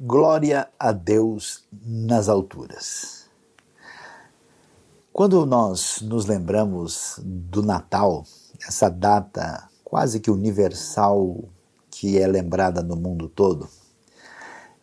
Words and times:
Glória 0.00 0.68
a 0.78 0.92
Deus 0.92 1.64
nas 1.84 2.28
alturas. 2.28 3.24
Quando 5.12 5.44
nós 5.44 6.00
nos 6.02 6.24
lembramos 6.24 7.18
do 7.20 7.64
Natal, 7.64 8.24
essa 8.64 8.88
data 8.88 9.68
quase 9.82 10.20
que 10.20 10.30
universal 10.30 11.42
que 11.90 12.16
é 12.16 12.28
lembrada 12.28 12.80
no 12.80 12.94
mundo 12.94 13.28
todo, 13.28 13.68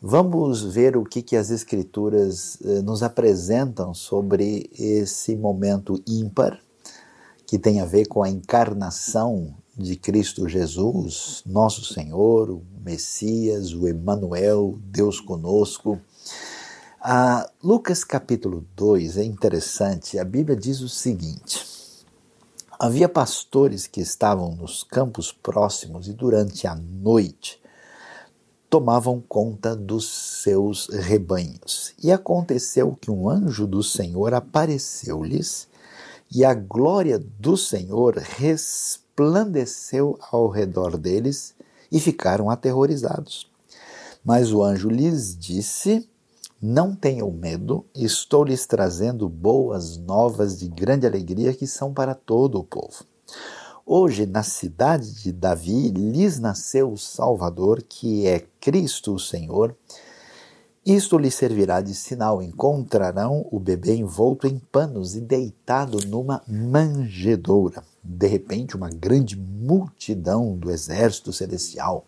vamos 0.01 0.61
ver 0.61 0.97
o 0.97 1.05
que, 1.05 1.21
que 1.21 1.37
as 1.37 1.49
Escrituras 1.49 2.57
eh, 2.61 2.81
nos 2.81 3.01
apresentam 3.01 3.93
sobre 3.93 4.69
esse 4.77 5.33
momento 5.37 5.97
ímpar 6.05 6.59
que 7.47 7.57
tem 7.57 7.79
a 7.79 7.85
ver 7.85 8.05
com 8.09 8.21
a 8.21 8.29
encarnação 8.29 9.55
de 9.77 9.97
Cristo 9.97 10.47
Jesus, 10.47 11.43
nosso 11.45 11.83
Senhor, 11.83 12.49
o 12.49 12.63
Messias, 12.81 13.73
o 13.73 13.87
Emanuel, 13.87 14.79
Deus 14.85 15.19
conosco. 15.19 15.99
Ah, 17.01 17.49
Lucas 17.61 18.03
capítulo 18.03 18.65
2 18.75 19.17
é 19.17 19.23
interessante, 19.25 20.17
a 20.17 20.23
Bíblia 20.23 20.55
diz 20.55 20.79
o 20.79 20.87
seguinte: 20.87 21.65
Havia 22.79 23.09
pastores 23.09 23.85
que 23.85 23.99
estavam 23.99 24.55
nos 24.55 24.81
campos 24.83 25.31
próximos 25.31 26.07
e 26.07 26.13
durante 26.13 26.67
a 26.67 26.75
noite 26.75 27.59
tomavam 28.69 29.21
conta 29.27 29.75
dos 29.75 30.07
seus 30.41 30.87
rebanhos. 30.89 31.93
E 32.01 32.11
aconteceu 32.11 32.97
que 32.99 33.11
um 33.11 33.29
anjo 33.29 33.67
do 33.67 33.83
Senhor 33.83 34.33
apareceu-lhes 34.33 35.67
e 36.33 36.43
a 36.43 36.53
glória 36.53 37.19
do 37.19 37.55
Senhor 37.55 38.17
resplandeceu 38.17 39.04
resplandeceu 39.15 40.19
ao 40.29 40.49
redor 40.49 40.97
deles 40.97 41.55
e 41.89 42.01
ficaram 42.01 42.49
aterrorizados. 42.49 43.49
Mas 44.23 44.51
o 44.51 44.61
anjo 44.61 44.89
lhes 44.89 45.37
disse: 45.37 46.07
Não 46.61 46.93
tenham 46.93 47.31
medo, 47.31 47.85
estou 47.95 48.43
lhes 48.43 48.65
trazendo 48.65 49.29
boas 49.29 49.97
novas 49.97 50.59
de 50.59 50.67
grande 50.67 51.07
alegria 51.07 51.53
que 51.53 51.65
são 51.65 51.93
para 51.93 52.13
todo 52.13 52.59
o 52.59 52.63
povo. 52.63 53.05
Hoje, 53.85 54.25
na 54.25 54.43
cidade 54.43 55.13
de 55.23 55.31
Davi, 55.31 55.89
lhes 55.89 56.39
nasceu 56.39 56.91
o 56.91 56.97
Salvador, 56.97 57.83
que 57.87 58.27
é 58.27 58.45
Cristo 58.59 59.13
o 59.13 59.19
Senhor. 59.19 59.75
Isto 60.85 61.17
lhe 61.17 61.31
servirá 61.31 61.79
de 61.79 61.93
sinal: 61.93 62.41
encontrarão 62.41 63.47
o 63.49 63.59
bebê 63.59 63.95
envolto 63.95 64.45
em 64.45 64.59
panos 64.59 65.15
e 65.15 65.21
deitado 65.21 65.99
numa 66.07 66.41
manjedoura. 66.47 67.83
De 68.07 68.27
repente, 68.27 68.75
uma 68.75 68.89
grande 68.89 69.35
multidão 69.35 70.55
do 70.55 70.69
exército 70.69 71.33
celestial 71.33 72.05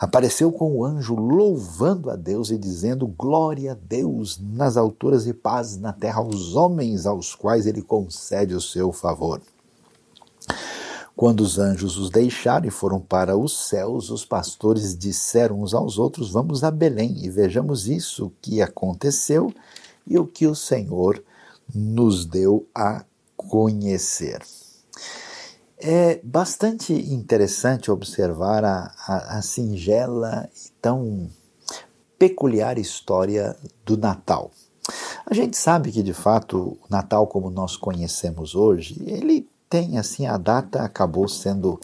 apareceu 0.00 0.50
com 0.50 0.72
o 0.76 0.82
anjo 0.82 1.14
louvando 1.14 2.10
a 2.10 2.16
Deus 2.16 2.50
e 2.50 2.56
dizendo: 2.56 3.06
Glória 3.06 3.72
a 3.72 3.74
Deus 3.74 4.40
nas 4.40 4.78
alturas 4.78 5.26
e 5.26 5.34
paz 5.34 5.76
na 5.76 5.92
terra 5.92 6.20
aos 6.20 6.56
homens 6.56 7.04
aos 7.04 7.34
quais 7.34 7.66
ele 7.66 7.82
concede 7.82 8.54
o 8.54 8.60
seu 8.60 8.92
favor. 8.92 9.42
Quando 11.14 11.42
os 11.42 11.58
anjos 11.58 11.98
os 11.98 12.08
deixaram 12.08 12.66
e 12.66 12.70
foram 12.70 12.98
para 12.98 13.36
os 13.36 13.68
céus, 13.68 14.08
os 14.08 14.24
pastores 14.24 14.96
disseram 14.96 15.60
uns 15.60 15.74
aos 15.74 15.98
outros: 15.98 16.30
Vamos 16.30 16.64
a 16.64 16.70
Belém 16.70 17.22
e 17.22 17.28
vejamos 17.28 17.86
isso 17.86 18.32
que 18.40 18.62
aconteceu 18.62 19.52
e 20.06 20.18
o 20.18 20.26
que 20.26 20.46
o 20.46 20.54
Senhor 20.54 21.22
nos 21.74 22.24
deu 22.24 22.66
a 22.74 23.04
conhecer. 23.36 24.40
É 25.78 26.20
bastante 26.22 26.92
interessante 26.92 27.90
observar 27.90 28.64
a, 28.64 28.92
a, 29.06 29.38
a 29.38 29.42
singela 29.42 30.48
e 30.54 30.70
tão 30.80 31.30
peculiar 32.18 32.78
história 32.78 33.56
do 33.84 33.96
Natal. 33.96 34.50
A 35.24 35.32
gente 35.32 35.56
sabe 35.56 35.90
que, 35.90 36.02
de 36.02 36.12
fato, 36.12 36.58
o 36.58 36.78
Natal 36.90 37.26
como 37.26 37.48
nós 37.48 37.76
conhecemos 37.76 38.54
hoje, 38.54 39.02
ele 39.06 39.48
tem, 39.70 39.96
assim, 39.96 40.26
a 40.26 40.36
data 40.36 40.82
acabou 40.82 41.28
sendo 41.28 41.80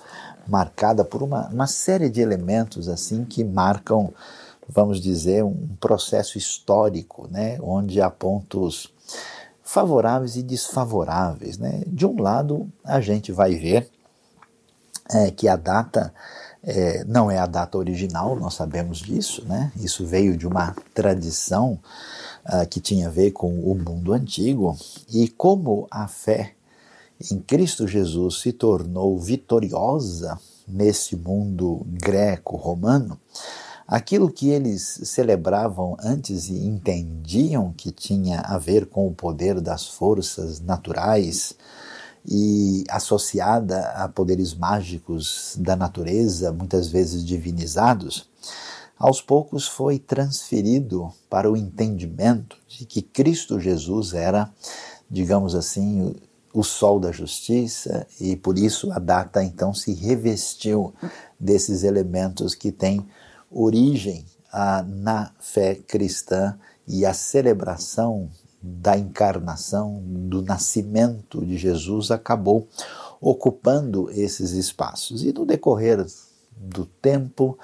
marcada 0.47 1.05
por 1.05 1.23
uma, 1.23 1.49
uma 1.49 1.67
série 1.67 2.11
de 2.11 2.21
elementos, 2.21 2.89
assim, 2.89 3.25
que 3.25 3.45
marcam, 3.45 4.13
vamos 4.69 5.01
dizer, 5.01 5.45
um 5.45 5.69
processo 5.81 6.37
histórico, 6.37 7.29
né, 7.31 7.59
onde 7.63 8.01
há 8.01 8.11
pontos 8.11 8.93
favoráveis 9.67 10.37
e 10.37 10.43
desfavoráveis. 10.45 11.59
Né? 11.59 11.83
De 11.89 12.07
um 12.07 12.23
lado, 12.23 12.71
a 12.85 13.01
gente 13.01 13.33
vai 13.33 13.57
ver 13.57 13.91
é, 15.11 15.31
que 15.33 15.49
a 15.49 15.57
data 15.57 16.15
é, 16.63 17.05
não 17.05 17.29
é 17.29 17.39
a 17.39 17.47
data 17.47 17.77
original, 17.77 18.37
nós 18.37 18.55
sabemos 18.55 18.99
disso, 18.99 19.45
né? 19.45 19.73
isso 19.77 20.07
veio 20.07 20.37
de 20.37 20.47
uma 20.47 20.75
tradição 20.95 21.79
uh, 22.45 22.67
que 22.69 22.81
tinha 22.81 23.09
a 23.09 23.11
ver 23.11 23.33
com 23.33 23.53
o 23.61 23.75
mundo 23.75 24.13
antigo, 24.13 24.77
e 25.09 25.29
como 25.29 25.87
a 25.91 26.09
fé 26.09 26.55
em 27.31 27.41
Cristo 27.41 27.87
Jesus 27.87 28.41
se 28.41 28.53
tornou 28.53 29.19
vitoriosa 29.19 30.39
nesse 30.67 31.17
mundo 31.17 31.83
greco-romano, 31.87 33.19
aquilo 33.87 34.31
que 34.31 34.49
eles 34.49 35.01
celebravam 35.05 35.97
antes 36.01 36.49
e 36.49 36.55
entendiam 36.67 37.73
que 37.73 37.93
tinha 37.93 38.41
a 38.41 38.59
ver 38.59 38.87
com 38.87 39.07
o 39.07 39.15
poder 39.15 39.61
das 39.61 39.87
forças 39.87 40.61
naturais 40.61 41.55
e 42.29 42.85
associada 42.91 43.81
a 43.91 44.09
poderes 44.09 44.53
mágicos 44.53 45.57
da 45.61 45.77
natureza, 45.77 46.53
muitas 46.53 46.89
vezes 46.89 47.25
divinizados, 47.25 48.29
aos 48.99 49.21
poucos 49.21 49.69
foi 49.69 49.99
transferido 49.99 51.13
para 51.31 51.51
o 51.51 51.57
entendimento 51.57 52.57
de 52.67 52.85
que 52.85 53.03
Cristo 53.03 53.61
Jesus 53.61 54.15
era, 54.15 54.51
digamos 55.09 55.55
assim, 55.55 56.17
o 56.53 56.65
sol 56.65 56.99
da 56.99 57.13
justiça 57.13 58.07
e 58.19 58.35
por 58.35 58.59
isso 58.59 58.91
a 58.91 58.99
data 58.99 59.45
então 59.45 59.75
se 59.75 59.93
revestiu 59.93 60.95
desses 61.39 61.85
elementos 61.85 62.55
que 62.55 62.73
têm 62.73 63.07
origem 63.57 64.25
ah, 64.53 64.85
na 64.87 65.33
fé 65.41 65.75
cristã 65.75 66.59
e 66.87 67.05
a 67.07 67.15
celebração 67.15 68.29
da 68.63 68.99
encarnação, 68.99 70.03
do 70.05 70.43
nascimento 70.43 71.45
de 71.45 71.57
Jesus 71.57 72.11
acabou 72.11 72.69
ocupando 73.21 74.11
esses 74.11 74.53
espaços. 74.53 75.25
E 75.25 75.33
no 75.33 75.47
decorrer 75.47 76.05
do 76.57 76.87
tempo, 76.87 77.59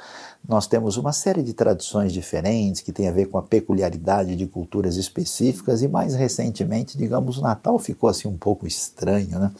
nós 0.46 0.66
temos 0.66 0.96
uma 0.96 1.12
série 1.12 1.42
de 1.42 1.52
tradições 1.52 2.12
diferentes 2.12 2.80
que 2.80 2.92
tem 2.92 3.08
a 3.08 3.12
ver 3.12 3.26
com 3.26 3.38
a 3.38 3.42
peculiaridade 3.42 4.34
de 4.34 4.46
culturas 4.46 4.96
específicas 4.96 5.82
e 5.82 5.88
mais 5.88 6.14
recentemente, 6.14 6.98
digamos, 6.98 7.38
o 7.38 7.42
Natal 7.42 7.78
ficou 7.78 8.10
assim 8.10 8.26
um 8.26 8.36
pouco 8.36 8.66
estranho, 8.66 9.38
né? 9.38 9.52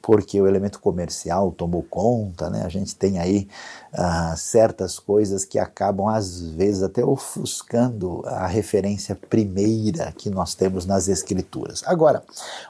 Porque 0.00 0.40
o 0.40 0.46
elemento 0.46 0.78
comercial 0.78 1.50
tomou 1.50 1.82
conta, 1.82 2.48
né? 2.48 2.62
A 2.64 2.68
gente 2.68 2.94
tem 2.94 3.18
aí 3.18 3.48
uh, 3.92 4.36
certas 4.36 4.98
coisas 4.98 5.44
que 5.44 5.58
acabam 5.58 6.06
às 6.06 6.40
vezes 6.40 6.82
até 6.82 7.04
ofuscando 7.04 8.22
a 8.26 8.46
referência 8.46 9.16
primeira 9.16 10.12
que 10.12 10.30
nós 10.30 10.54
temos 10.54 10.86
nas 10.86 11.08
escrituras. 11.08 11.82
Agora, 11.86 12.22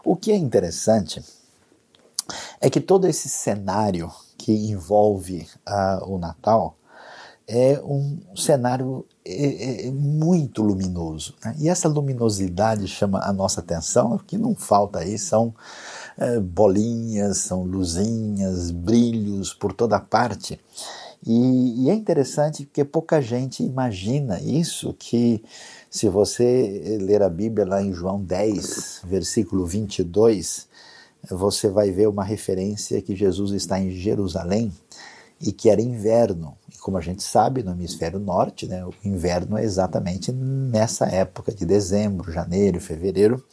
o 0.05 0.17
que 0.17 0.33
é 0.33 0.37
interessante 0.37 1.23
é 2.59 2.71
que 2.71 2.81
todo 2.81 3.07
esse 3.07 3.29
cenário 3.29 4.11
que 4.39 4.53
envolve 4.71 5.47
uh, 5.69 6.11
o 6.11 6.19
Natal 6.19 6.77
é 7.47 7.81
um 7.85 8.19
cenário 8.35 9.05
é, 9.25 9.87
é 9.87 9.91
muito 9.91 10.63
luminoso. 10.63 11.35
Né? 11.45 11.55
E 11.59 11.69
essa 11.69 11.89
luminosidade 11.89 12.87
chama 12.89 13.21
a 13.23 13.33
nossa 13.33 13.61
atenção, 13.61 14.15
o 14.15 14.19
que 14.19 14.39
não 14.39 14.55
falta 14.55 15.01
aí 15.01 15.19
são 15.19 15.55
é, 16.19 16.39
bolinhas, 16.41 17.39
são 17.39 17.65
luzinhas, 17.65 18.71
brilhos 18.71 19.53
por 19.53 19.73
toda 19.73 20.01
parte. 20.01 20.59
E, 21.27 21.85
e, 21.85 21.91
é 21.91 21.95
interessante 21.95 22.67
porque 22.67 22.85
pouca 22.85 23.21
gente 23.21 23.63
imagina 23.63 24.41
isso, 24.41 24.95
que 24.99 25.43
se 25.91 26.09
você 26.09 26.99
ler 27.01 27.23
a 27.23 27.31
Bíblia 27.31 27.67
lá 27.67 27.83
em 27.83 27.93
João 27.93 28.21
10, 28.23 29.03
versículo 29.05 29.65
22, 29.65 30.69
você 31.31 31.71
vai 31.71 31.91
ver 31.91 32.09
uma 32.09 32.25
referência 32.25 33.01
que 33.01 33.17
Jesus 33.17 33.53
está 33.53 33.81
em 33.81 33.91
Jerusalém 33.91 34.71
e 35.41 35.53
que 35.53 35.71
era 35.71 35.81
inverno. 35.81 36.57
E 36.73 36.79
como 36.79 36.97
a 36.97 37.01
gente 37.01 37.23
sabe, 37.23 37.63
no 37.63 37.73
hemisfério 37.73 38.19
norte, 38.19 38.67
né, 38.67 38.85
o 38.85 38.93
inverno 39.05 39.57
é 39.59 39.65
exatamente 39.65 40.33
nessa 40.33 41.07
época 41.07 41.53
de 41.53 41.65
dezembro, 41.65 42.33
janeiro, 42.33 42.81
fevereiro. 42.81 43.45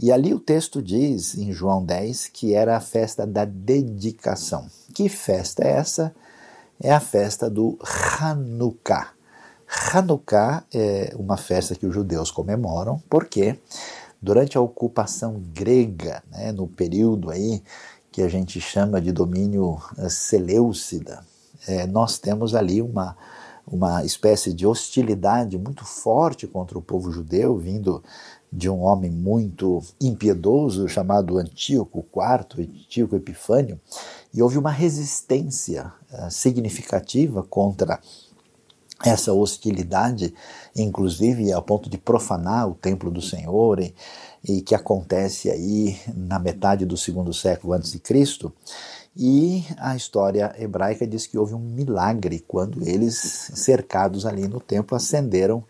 E 0.00 0.12
ali 0.12 0.32
o 0.32 0.38
texto 0.38 0.80
diz, 0.80 1.36
em 1.36 1.52
João 1.52 1.84
10, 1.84 2.28
que 2.28 2.54
era 2.54 2.76
a 2.76 2.80
festa 2.80 3.26
da 3.26 3.44
dedicação. 3.44 4.66
Que 4.94 5.08
festa 5.08 5.64
é 5.64 5.72
essa? 5.72 6.14
É 6.80 6.92
a 6.92 7.00
festa 7.00 7.50
do 7.50 7.76
Hanukkah. 8.20 9.12
Hanukkah 9.92 10.64
é 10.72 11.12
uma 11.18 11.36
festa 11.36 11.74
que 11.74 11.84
os 11.84 11.92
judeus 11.92 12.30
comemoram, 12.30 13.02
porque 13.10 13.58
durante 14.22 14.56
a 14.56 14.60
ocupação 14.60 15.42
grega, 15.52 16.22
né, 16.30 16.52
no 16.52 16.68
período 16.68 17.30
aí 17.30 17.62
que 18.10 18.22
a 18.22 18.28
gente 18.28 18.60
chama 18.60 19.00
de 19.00 19.12
domínio 19.12 19.78
eh, 19.96 20.08
Seleucida, 20.08 21.24
é, 21.66 21.86
nós 21.86 22.18
temos 22.18 22.54
ali 22.54 22.80
uma, 22.80 23.16
uma 23.66 24.04
espécie 24.04 24.52
de 24.52 24.66
hostilidade 24.66 25.58
muito 25.58 25.84
forte 25.84 26.46
contra 26.46 26.78
o 26.78 26.82
povo 26.82 27.10
judeu, 27.10 27.56
vindo 27.58 28.02
de 28.50 28.70
um 28.70 28.80
homem 28.80 29.10
muito 29.10 29.82
impiedoso 30.00 30.88
chamado 30.88 31.36
Antíoco 31.36 32.04
IV, 32.14 32.62
Antíoco 32.62 33.16
Epifânio, 33.16 33.78
e 34.32 34.42
houve 34.42 34.56
uma 34.56 34.70
resistência 34.70 35.92
uh, 36.10 36.30
significativa 36.30 37.42
contra 37.42 38.00
essa 39.04 39.32
hostilidade, 39.32 40.34
inclusive 40.74 41.52
ao 41.52 41.62
ponto 41.62 41.88
de 41.88 41.96
profanar 41.96 42.68
o 42.68 42.74
templo 42.74 43.10
do 43.10 43.22
Senhor, 43.22 43.80
e, 43.80 43.94
e 44.42 44.60
que 44.60 44.74
acontece 44.74 45.50
aí 45.50 45.98
na 46.14 46.38
metade 46.38 46.84
do 46.84 46.96
segundo 46.96 47.32
século 47.32 47.72
antes 47.72 47.92
de 47.92 47.98
Cristo. 47.98 48.52
E 49.16 49.64
a 49.78 49.96
história 49.96 50.54
hebraica 50.58 51.06
diz 51.06 51.26
que 51.26 51.38
houve 51.38 51.54
um 51.54 51.58
milagre 51.58 52.44
quando 52.46 52.86
eles, 52.86 53.50
cercados 53.54 54.26
ali 54.26 54.46
no 54.46 54.60
templo, 54.60 54.96
acenderam 54.96 55.64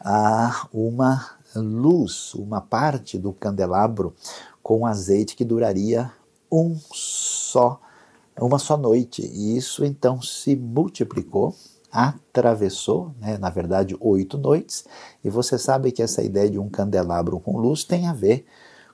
a 0.00 0.66
uma 0.72 1.38
luz, 1.54 2.34
uma 2.34 2.60
parte 2.60 3.18
do 3.18 3.32
candelabro 3.32 4.14
com 4.62 4.86
azeite 4.86 5.34
que 5.34 5.44
duraria 5.44 6.10
um 6.50 6.78
só, 6.92 7.80
uma 8.38 8.58
só 8.58 8.76
noite. 8.76 9.22
E 9.22 9.56
isso 9.56 9.84
então 9.84 10.22
se 10.22 10.54
multiplicou, 10.56 11.54
atravessou, 11.90 13.14
né, 13.20 13.38
na 13.38 13.50
verdade, 13.50 13.96
oito 14.00 14.38
noites. 14.38 14.84
E 15.24 15.30
você 15.30 15.58
sabe 15.58 15.92
que 15.92 16.02
essa 16.02 16.22
ideia 16.22 16.50
de 16.50 16.58
um 16.58 16.68
candelabro 16.68 17.40
com 17.40 17.58
luz 17.58 17.84
tem 17.84 18.06
a 18.06 18.12
ver 18.12 18.46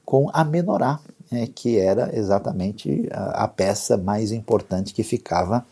com 0.05 0.31
a 0.33 0.45
menorá, 0.45 1.01
é, 1.33 1.47
que 1.47 1.79
era 1.79 2.17
exatamente 2.17 3.09
a, 3.11 3.45
a 3.45 3.49
peça 3.49 3.97
mais 3.97 4.31
importante 4.33 4.93
que 4.93 5.03
ficava 5.03 5.65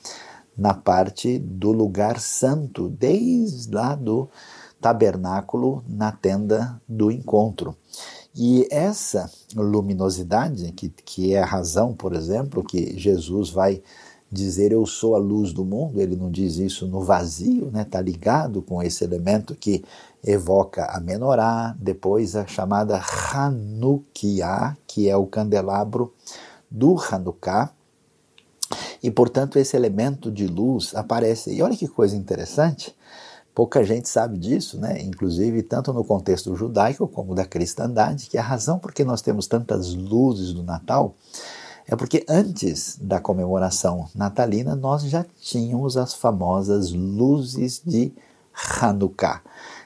na 0.56 0.74
parte 0.74 1.38
do 1.38 1.72
lugar 1.72 2.20
santo, 2.20 2.88
desde 2.88 3.74
lá 3.74 3.94
do 3.94 4.28
tabernáculo 4.80 5.84
na 5.88 6.10
tenda 6.10 6.80
do 6.88 7.10
encontro. 7.10 7.76
E 8.34 8.66
essa 8.70 9.30
luminosidade, 9.54 10.72
que, 10.72 10.88
que 10.88 11.34
é 11.34 11.42
a 11.42 11.46
razão, 11.46 11.94
por 11.94 12.14
exemplo, 12.14 12.64
que 12.64 12.98
Jesus 12.98 13.50
vai 13.50 13.82
dizer 14.32 14.72
eu 14.72 14.86
sou 14.86 15.14
a 15.14 15.18
luz 15.18 15.52
do 15.52 15.62
mundo, 15.62 16.00
ele 16.00 16.16
não 16.16 16.30
diz 16.30 16.56
isso 16.56 16.86
no 16.86 17.02
vazio, 17.02 17.66
está 17.66 17.78
né? 17.78 17.84
Tá 17.84 18.00
ligado 18.00 18.62
com 18.62 18.82
esse 18.82 19.04
elemento 19.04 19.54
que 19.54 19.84
evoca 20.24 20.86
a 20.86 20.98
menorá, 20.98 21.76
depois 21.78 22.34
a 22.34 22.46
chamada 22.46 22.98
Hanukkah, 22.98 24.76
que 24.86 25.08
é 25.10 25.16
o 25.16 25.26
candelabro 25.26 26.14
do 26.70 26.96
Hanukkah, 26.98 27.70
e 29.02 29.10
portanto 29.10 29.58
esse 29.58 29.76
elemento 29.76 30.30
de 30.30 30.46
luz 30.46 30.94
aparece. 30.94 31.54
E 31.54 31.60
olha 31.60 31.76
que 31.76 31.86
coisa 31.86 32.16
interessante, 32.16 32.96
pouca 33.54 33.84
gente 33.84 34.08
sabe 34.08 34.38
disso, 34.38 34.80
né? 34.80 35.02
inclusive 35.02 35.62
tanto 35.62 35.92
no 35.92 36.04
contexto 36.04 36.56
judaico 36.56 37.06
como 37.06 37.34
da 37.34 37.44
cristandade, 37.44 38.28
que 38.30 38.38
a 38.38 38.42
razão 38.42 38.78
por 38.78 38.94
que 38.94 39.04
nós 39.04 39.20
temos 39.20 39.46
tantas 39.46 39.94
luzes 39.94 40.54
do 40.54 40.62
Natal 40.62 41.14
é 41.92 41.96
porque 41.96 42.24
antes 42.26 42.96
da 42.98 43.20
comemoração 43.20 44.08
natalina 44.14 44.74
nós 44.74 45.02
já 45.02 45.26
tínhamos 45.42 45.98
as 45.98 46.14
famosas 46.14 46.90
luzes 46.90 47.82
de 47.84 48.10
Hanukkah. 48.80 49.42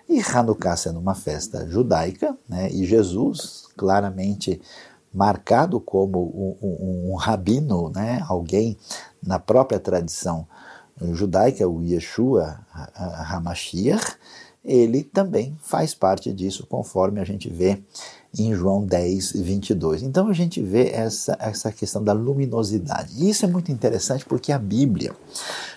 E 0.08 0.20
Hanukkah 0.20 0.76
sendo 0.76 1.00
uma 1.00 1.16
festa 1.16 1.66
judaica, 1.68 2.38
né, 2.48 2.70
e 2.70 2.86
Jesus 2.86 3.64
claramente 3.76 4.62
marcado 5.12 5.80
como 5.80 6.20
um, 6.20 6.56
um, 6.64 7.10
um 7.10 7.14
rabino, 7.16 7.90
né, 7.92 8.24
alguém 8.28 8.78
na 9.20 9.40
própria 9.40 9.80
tradição 9.80 10.46
judaica, 11.10 11.68
o 11.68 11.82
Yeshua 11.82 12.60
HaMashiach, 13.32 14.16
ele 14.66 15.04
também 15.04 15.56
faz 15.62 15.94
parte 15.94 16.32
disso, 16.32 16.66
conforme 16.66 17.20
a 17.20 17.24
gente 17.24 17.48
vê 17.48 17.80
em 18.38 18.52
João 18.52 18.84
10, 18.84 19.32
22. 19.32 20.02
Então 20.02 20.28
a 20.28 20.32
gente 20.32 20.60
vê 20.60 20.90
essa, 20.90 21.36
essa 21.40 21.72
questão 21.72 22.02
da 22.02 22.12
luminosidade. 22.12 23.14
E 23.16 23.30
isso 23.30 23.44
é 23.44 23.48
muito 23.48 23.70
interessante 23.70 24.24
porque 24.26 24.52
a 24.52 24.58
Bíblia 24.58 25.14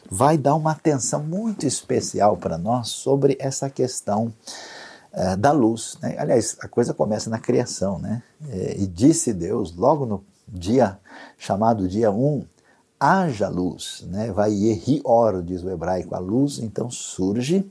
vai 0.09 0.37
dar 0.37 0.55
uma 0.55 0.71
atenção 0.71 1.23
muito 1.23 1.65
especial 1.65 2.35
para 2.35 2.57
nós 2.57 2.89
sobre 2.89 3.37
essa 3.39 3.69
questão 3.69 4.33
é, 5.13 5.35
da 5.35 5.51
luz. 5.51 5.97
Né? 6.01 6.15
Aliás, 6.17 6.57
a 6.59 6.67
coisa 6.67 6.93
começa 6.93 7.29
na 7.29 7.39
criação. 7.39 7.99
Né? 7.99 8.23
É, 8.49 8.75
e 8.77 8.87
disse 8.87 9.33
Deus, 9.33 9.75
logo 9.75 10.05
no 10.05 10.23
dia 10.47 10.97
chamado 11.37 11.87
dia 11.87 12.11
1, 12.11 12.43
haja 12.99 13.47
luz. 13.47 14.03
Né? 14.09 14.31
Vai 14.31 14.51
Yehior, 14.51 15.41
diz 15.43 15.63
o 15.63 15.69
hebraico, 15.69 16.15
a 16.15 16.19
luz 16.19 16.59
então 16.59 16.89
surge. 16.89 17.69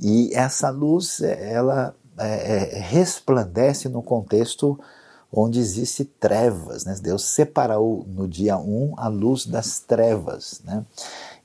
E 0.00 0.30
essa 0.34 0.70
luz, 0.70 1.20
ela 1.20 1.94
é, 2.18 2.76
é, 2.76 2.78
resplandece 2.78 3.88
no 3.88 4.02
contexto 4.02 4.78
onde 5.32 5.58
existe 5.58 6.04
trevas. 6.04 6.84
Né? 6.84 6.94
Deus 7.02 7.24
separou 7.24 8.04
no 8.06 8.28
dia 8.28 8.58
1 8.58 8.94
a 8.98 9.08
luz 9.08 9.46
das 9.46 9.80
trevas. 9.80 10.60
Né? 10.64 10.84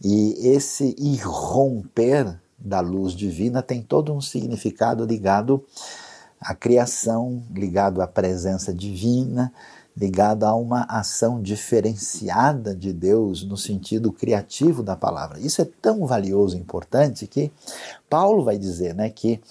E 0.04 0.36
esse 0.50 0.94
irromper 0.98 2.38
da 2.60 2.80
luz 2.80 3.14
divina 3.14 3.62
tem 3.62 3.82
todo 3.82 4.14
um 4.14 4.20
significado 4.20 5.06
ligado 5.06 5.64
à 6.40 6.54
criação, 6.54 7.42
ligado 7.54 8.02
à 8.02 8.08
presença 8.08 8.74
divina, 8.74 9.54
ligado 9.98 10.44
a 10.44 10.54
uma 10.54 10.84
ação 10.84 11.42
diferenciada 11.42 12.76
de 12.76 12.94
Deus 12.94 13.44
no 13.44 13.58
sentido 13.58 14.12
criativo 14.12 14.84
da 14.84 14.96
palavra. 14.96 15.40
Isso 15.40 15.60
é 15.60 15.66
tão 15.82 16.06
valioso 16.06 16.56
e 16.56 16.60
importante 16.60 17.26
que 17.26 17.52
Paulo 18.08 18.44
vai 18.44 18.60
dizer 18.60 18.94
né, 18.94 19.10
que 19.10 19.42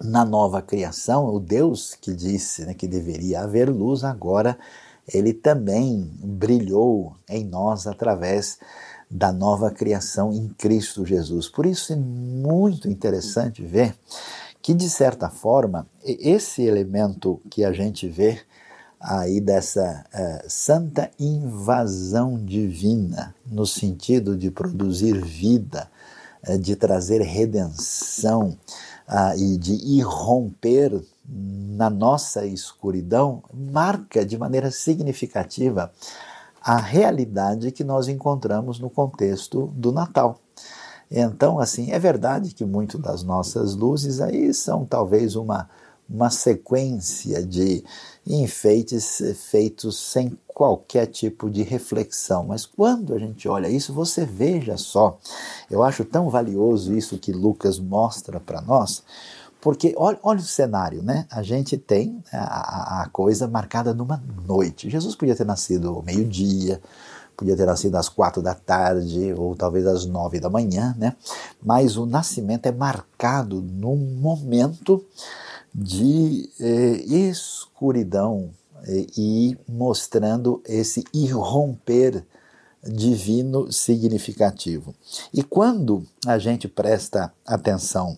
na 0.00 0.24
nova 0.24 0.62
criação, 0.62 1.34
o 1.34 1.40
Deus 1.40 1.96
que 2.00 2.14
disse 2.14 2.64
né, 2.64 2.72
que 2.72 2.86
deveria 2.86 3.40
haver 3.40 3.68
luz, 3.68 4.04
agora 4.04 4.56
ele 5.12 5.32
também 5.32 6.08
brilhou 6.22 7.16
em 7.28 7.44
nós 7.44 7.88
através 7.88 8.58
da 9.10 9.32
nova 9.32 9.70
criação 9.70 10.32
em 10.32 10.48
Cristo 10.50 11.04
Jesus. 11.04 11.48
Por 11.48 11.66
isso 11.66 11.92
é 11.92 11.96
muito 11.96 12.88
interessante 12.88 13.64
ver 13.64 13.96
que, 14.60 14.74
de 14.74 14.88
certa 14.88 15.30
forma, 15.30 15.86
esse 16.04 16.62
elemento 16.62 17.40
que 17.50 17.64
a 17.64 17.72
gente 17.72 18.06
vê 18.06 18.38
aí 19.00 19.40
dessa 19.40 20.04
uh, 20.12 20.44
santa 20.48 21.10
invasão 21.18 22.38
divina, 22.44 23.34
no 23.46 23.66
sentido 23.66 24.36
de 24.36 24.50
produzir 24.50 25.20
vida, 25.20 25.88
uh, 26.48 26.58
de 26.58 26.74
trazer 26.74 27.20
redenção, 27.22 28.56
ah, 29.10 29.34
e 29.34 29.56
de 29.56 29.72
irromper 29.72 31.02
na 31.26 31.88
nossa 31.88 32.44
escuridão 32.44 33.42
marca 33.54 34.22
de 34.22 34.36
maneira 34.36 34.70
significativa 34.70 35.90
a 36.60 36.76
realidade 36.76 37.72
que 37.72 37.82
nós 37.82 38.06
encontramos 38.06 38.78
no 38.78 38.90
contexto 38.90 39.68
do 39.68 39.92
Natal. 39.92 40.38
Então, 41.10 41.58
assim, 41.58 41.90
é 41.90 41.98
verdade 41.98 42.52
que 42.52 42.66
muito 42.66 42.98
das 42.98 43.22
nossas 43.22 43.74
luzes 43.74 44.20
aí 44.20 44.52
são 44.52 44.84
talvez 44.84 45.36
uma, 45.36 45.70
uma 46.08 46.30
sequência 46.30 47.44
de 47.44 47.84
enfeites 48.26 49.22
feitos 49.50 49.98
sem 49.98 50.38
qualquer 50.46 51.06
tipo 51.06 51.50
de 51.50 51.62
reflexão. 51.62 52.46
Mas 52.46 52.64
quando 52.64 53.14
a 53.14 53.18
gente 53.18 53.48
olha 53.48 53.68
isso, 53.68 53.92
você 53.92 54.24
veja 54.24 54.76
só, 54.76 55.18
eu 55.70 55.82
acho 55.82 56.04
tão 56.04 56.30
valioso 56.30 56.94
isso 56.94 57.18
que 57.18 57.32
Lucas 57.32 57.78
mostra 57.78 58.40
para 58.40 58.60
nós, 58.60 59.02
porque 59.60 59.94
olha, 59.96 60.18
olha, 60.22 60.40
o 60.40 60.42
cenário, 60.42 61.02
né? 61.02 61.26
A 61.30 61.42
gente 61.42 61.76
tem 61.76 62.22
a, 62.32 63.02
a, 63.02 63.08
coisa 63.08 63.48
marcada 63.48 63.92
numa 63.92 64.22
noite. 64.46 64.88
Jesus 64.88 65.16
podia 65.16 65.34
ter 65.34 65.44
nascido 65.44 65.88
ao 65.88 66.02
meio-dia, 66.02 66.80
podia 67.36 67.56
ter 67.56 67.66
nascido 67.66 67.96
às 67.96 68.08
quatro 68.08 68.40
da 68.40 68.54
tarde 68.54 69.34
ou 69.36 69.56
talvez 69.56 69.86
às 69.86 70.06
nove 70.06 70.38
da 70.38 70.48
manhã, 70.48 70.94
né? 70.96 71.16
Mas 71.62 71.96
o 71.96 72.06
nascimento 72.06 72.66
é 72.66 72.72
marcado 72.72 73.60
num 73.60 73.96
momento 73.96 75.04
de 75.74 76.50
eh, 76.60 77.04
escuridão 77.06 78.50
eh, 78.84 79.06
e 79.16 79.58
mostrando 79.68 80.62
esse 80.66 81.04
irromper 81.12 82.24
divino 82.82 83.72
significativo. 83.72 84.94
E 85.32 85.42
quando 85.42 86.06
a 86.26 86.38
gente 86.38 86.68
presta 86.68 87.32
atenção 87.46 88.16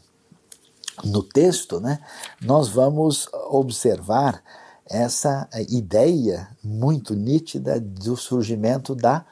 no 1.04 1.23
texto, 1.23 1.80
né, 1.80 1.99
nós 2.42 2.69
vamos 2.69 3.28
observar 3.49 4.42
essa 4.85 5.49
ideia 5.69 6.49
muito 6.62 7.14
nítida 7.14 7.80
do 7.80 8.16
surgimento 8.16 8.95
da 8.95 9.25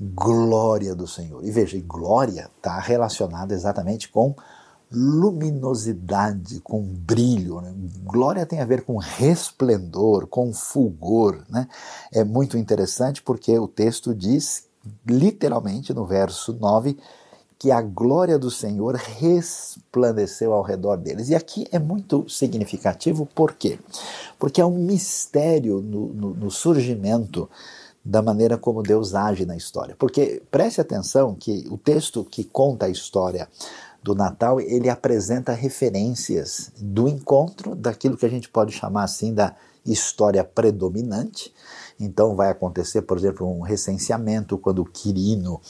glória 0.00 0.94
do 0.94 1.06
Senhor. 1.06 1.44
E 1.44 1.50
veja, 1.50 1.80
glória 1.86 2.50
está 2.56 2.78
relacionada 2.80 3.54
exatamente 3.54 4.08
com 4.08 4.34
luminosidade, 4.92 6.60
com 6.60 6.82
brilho. 6.82 7.60
Né? 7.60 7.72
Glória 8.04 8.46
tem 8.46 8.60
a 8.60 8.64
ver 8.64 8.82
com 8.82 8.96
resplendor, 8.96 10.26
com 10.26 10.52
fulgor. 10.52 11.42
Né? 11.48 11.66
É 12.12 12.24
muito 12.24 12.56
interessante 12.58 13.22
porque 13.22 13.58
o 13.58 13.66
texto 13.66 14.14
diz, 14.14 14.68
literalmente, 15.06 15.92
no 15.94 16.04
verso 16.04 16.52
9, 16.52 16.98
que 17.58 17.70
a 17.70 17.80
glória 17.80 18.38
do 18.38 18.50
Senhor 18.50 18.96
resplandeceu 18.96 20.52
ao 20.52 20.62
redor 20.62 20.96
deles. 20.96 21.28
E 21.28 21.34
aqui 21.34 21.64
é 21.70 21.78
muito 21.78 22.28
significativo, 22.28 23.24
por 23.24 23.52
quê? 23.52 23.78
Porque 24.36 24.60
é 24.60 24.66
um 24.66 24.78
mistério 24.78 25.80
no, 25.80 26.08
no, 26.08 26.34
no 26.34 26.50
surgimento 26.50 27.48
da 28.04 28.20
maneira 28.20 28.58
como 28.58 28.82
Deus 28.82 29.14
age 29.14 29.46
na 29.46 29.56
história. 29.56 29.94
Porque 29.96 30.42
preste 30.50 30.80
atenção 30.80 31.34
que 31.34 31.66
o 31.70 31.78
texto 31.78 32.24
que 32.24 32.42
conta 32.42 32.86
a 32.86 32.90
história 32.90 33.48
do 34.02 34.14
Natal, 34.14 34.60
ele 34.60 34.88
apresenta 34.88 35.52
referências 35.52 36.72
do 36.76 37.08
encontro 37.08 37.74
daquilo 37.74 38.16
que 38.16 38.26
a 38.26 38.30
gente 38.30 38.48
pode 38.48 38.72
chamar 38.72 39.04
assim 39.04 39.32
da 39.32 39.54
história 39.86 40.42
predominante. 40.42 41.52
Então 41.98 42.34
vai 42.34 42.50
acontecer, 42.50 43.02
por 43.02 43.16
exemplo, 43.16 43.46
um 43.46 43.60
recenseamento 43.60 44.58
quando 44.58 44.84
Quirino 44.84 45.60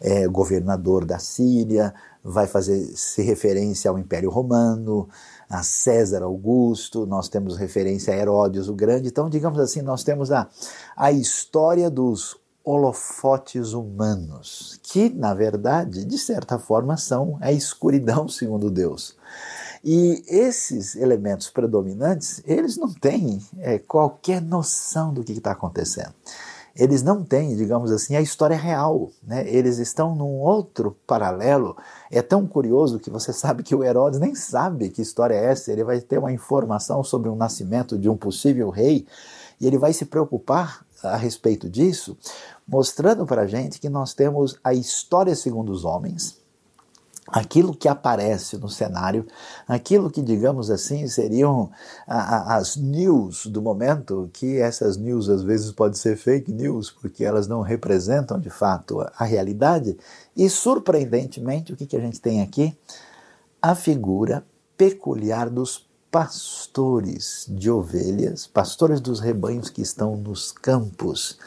é 0.00 0.26
governador 0.26 1.04
da 1.04 1.18
Síria, 1.18 1.94
vai 2.22 2.46
fazer 2.46 2.80
se 2.96 3.22
referência 3.22 3.90
ao 3.90 3.98
Império 3.98 4.30
Romano, 4.30 5.08
a 5.48 5.62
César 5.62 6.22
Augusto, 6.22 7.04
nós 7.06 7.28
temos 7.28 7.56
referência 7.56 8.14
a 8.14 8.16
Herodes 8.16 8.66
o 8.66 8.74
Grande. 8.74 9.08
Então, 9.08 9.28
digamos 9.28 9.60
assim, 9.60 9.82
nós 9.82 10.02
temos 10.02 10.32
a, 10.32 10.48
a 10.96 11.12
história 11.12 11.90
dos 11.90 12.36
holofotes 12.64 13.74
humanos, 13.74 14.80
que, 14.82 15.10
na 15.10 15.34
verdade, 15.34 16.04
de 16.04 16.18
certa 16.18 16.58
forma, 16.58 16.96
são 16.96 17.36
a 17.40 17.52
escuridão, 17.52 18.26
segundo 18.30 18.70
Deus. 18.70 19.16
E 19.84 20.24
esses 20.26 20.96
elementos 20.96 21.50
predominantes, 21.50 22.42
eles 22.46 22.78
não 22.78 22.88
têm 22.88 23.38
é, 23.58 23.78
qualquer 23.78 24.40
noção 24.40 25.12
do 25.12 25.22
que 25.22 25.32
está 25.32 25.52
acontecendo. 25.52 26.14
Eles 26.74 27.02
não 27.02 27.22
têm, 27.22 27.54
digamos 27.54 27.92
assim, 27.92 28.16
a 28.16 28.20
história 28.20 28.56
real. 28.56 29.10
Né? 29.22 29.46
Eles 29.48 29.78
estão 29.78 30.14
num 30.14 30.40
outro 30.40 30.96
paralelo. 31.06 31.76
É 32.10 32.20
tão 32.20 32.46
curioso 32.46 32.98
que 32.98 33.10
você 33.10 33.30
sabe 33.34 33.62
que 33.62 33.74
o 33.74 33.84
Herodes 33.84 34.18
nem 34.18 34.34
sabe 34.34 34.88
que 34.88 35.02
história 35.02 35.34
é 35.34 35.52
essa. 35.52 35.70
Ele 35.70 35.84
vai 35.84 36.00
ter 36.00 36.18
uma 36.18 36.32
informação 36.32 37.04
sobre 37.04 37.28
o 37.28 37.36
nascimento 37.36 37.96
de 37.98 38.08
um 38.08 38.16
possível 38.16 38.70
rei 38.70 39.06
e 39.60 39.66
ele 39.66 39.78
vai 39.78 39.92
se 39.92 40.04
preocupar 40.04 40.84
a 41.02 41.16
respeito 41.16 41.68
disso, 41.68 42.16
mostrando 42.66 43.26
para 43.26 43.42
a 43.42 43.46
gente 43.46 43.78
que 43.78 43.88
nós 43.88 44.14
temos 44.14 44.58
a 44.62 44.72
história 44.72 45.34
segundo 45.34 45.70
os 45.70 45.84
homens, 45.84 46.42
aquilo 47.26 47.74
que 47.74 47.88
aparece 47.88 48.56
no 48.58 48.68
cenário, 48.68 49.26
aquilo 49.66 50.10
que, 50.10 50.22
digamos 50.22 50.70
assim, 50.70 51.06
seriam 51.08 51.70
as 52.06 52.76
news 52.76 53.46
do 53.46 53.62
momento, 53.62 54.28
que 54.32 54.58
essas 54.58 54.96
news 54.96 55.28
às 55.28 55.42
vezes 55.42 55.72
podem 55.72 55.98
ser 55.98 56.16
fake 56.16 56.52
news, 56.52 56.90
porque 56.90 57.24
elas 57.24 57.46
não 57.46 57.62
representam 57.62 58.38
de 58.38 58.50
fato 58.50 59.00
a, 59.00 59.12
a 59.18 59.24
realidade, 59.24 59.96
e 60.36 60.48
surpreendentemente, 60.48 61.72
o 61.72 61.76
que, 61.76 61.86
que 61.86 61.96
a 61.96 62.00
gente 62.00 62.20
tem 62.20 62.42
aqui? 62.42 62.76
A 63.60 63.74
figura 63.74 64.44
peculiar 64.76 65.48
dos 65.48 65.86
pastores 66.10 67.46
de 67.48 67.70
ovelhas, 67.70 68.46
pastores 68.46 69.00
dos 69.00 69.18
rebanhos 69.18 69.70
que 69.70 69.82
estão 69.82 70.16
nos 70.16 70.52
campos 70.52 71.38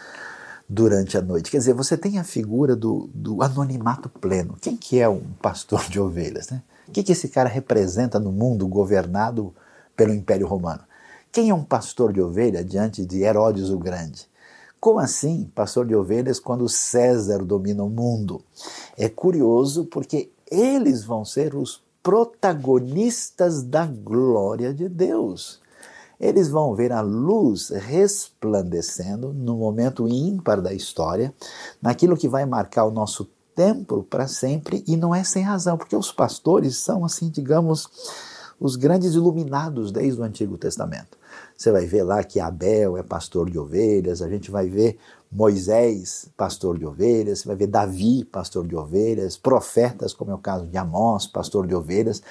durante 0.67 1.17
a 1.17 1.21
noite. 1.21 1.49
Quer 1.49 1.59
dizer, 1.59 1.73
você 1.73 1.97
tem 1.97 2.19
a 2.19 2.23
figura 2.23 2.75
do, 2.75 3.09
do 3.13 3.41
anonimato 3.41 4.09
pleno. 4.09 4.57
Quem 4.61 4.75
que 4.75 4.99
é 4.99 5.07
um 5.07 5.21
pastor 5.41 5.87
de 5.89 5.99
ovelhas? 5.99 6.49
Né? 6.49 6.61
O 6.87 6.91
que, 6.91 7.03
que 7.03 7.11
esse 7.11 7.29
cara 7.29 7.49
representa 7.49 8.19
no 8.19 8.31
mundo 8.31 8.67
governado 8.67 9.53
pelo 9.95 10.13
Império 10.13 10.47
Romano? 10.47 10.83
Quem 11.31 11.49
é 11.49 11.53
um 11.53 11.63
pastor 11.63 12.11
de 12.11 12.21
ovelha 12.21 12.63
diante 12.63 13.05
de 13.05 13.21
Herodes 13.21 13.69
o 13.69 13.77
Grande? 13.77 14.27
Como 14.79 14.99
assim, 14.99 15.51
pastor 15.55 15.85
de 15.85 15.95
ovelhas, 15.95 16.39
quando 16.39 16.69
César 16.69 17.39
domina 17.39 17.83
o 17.83 17.89
mundo? 17.89 18.43
É 18.97 19.09
curioso 19.09 19.85
porque 19.85 20.31
eles 20.49 21.03
vão 21.03 21.25
ser 21.25 21.55
os 21.55 21.83
protagonistas 22.01 23.63
da 23.63 23.85
glória 23.85 24.73
de 24.73 24.87
Deus. 24.87 25.59
Eles 26.19 26.49
vão 26.49 26.73
ver 26.73 26.91
a 26.91 27.01
luz 27.01 27.69
resplandecendo 27.69 29.33
no 29.33 29.57
momento 29.57 30.07
ímpar 30.07 30.61
da 30.61 30.73
história, 30.73 31.33
naquilo 31.81 32.17
que 32.17 32.27
vai 32.27 32.45
marcar 32.45 32.85
o 32.85 32.91
nosso 32.91 33.29
tempo 33.55 34.03
para 34.03 34.27
sempre, 34.27 34.83
e 34.87 34.95
não 34.95 35.13
é 35.13 35.23
sem 35.23 35.43
razão, 35.43 35.77
porque 35.77 35.95
os 35.95 36.11
pastores 36.11 36.77
são, 36.77 37.03
assim, 37.03 37.29
digamos, 37.29 37.87
os 38.59 38.75
grandes 38.75 39.13
iluminados 39.13 39.91
desde 39.91 40.19
o 40.19 40.23
Antigo 40.23 40.57
Testamento. 40.57 41.17
Você 41.57 41.71
vai 41.71 41.87
ver 41.87 42.03
lá 42.03 42.23
que 42.23 42.39
Abel 42.39 42.97
é 42.97 43.03
pastor 43.03 43.49
de 43.49 43.57
ovelhas, 43.57 44.21
a 44.21 44.29
gente 44.29 44.51
vai 44.51 44.69
ver 44.69 44.99
Moisés, 45.31 46.29
pastor 46.37 46.77
de 46.77 46.85
ovelhas, 46.85 47.39
você 47.39 47.47
vai 47.47 47.55
ver 47.55 47.67
Davi, 47.67 48.23
pastor 48.23 48.67
de 48.67 48.75
ovelhas, 48.75 49.35
profetas, 49.35 50.13
como 50.13 50.29
é 50.29 50.35
o 50.35 50.37
caso 50.37 50.67
de 50.67 50.77
Amós, 50.77 51.25
pastor 51.25 51.65
de 51.65 51.73
ovelhas. 51.73 52.21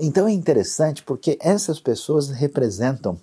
Então 0.00 0.26
é 0.26 0.32
interessante 0.32 1.02
porque 1.02 1.38
essas 1.40 1.78
pessoas 1.78 2.30
representam 2.30 3.18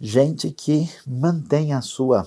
gente 0.00 0.50
que 0.50 0.90
mantém 1.06 1.72
a 1.72 1.80
sua 1.80 2.26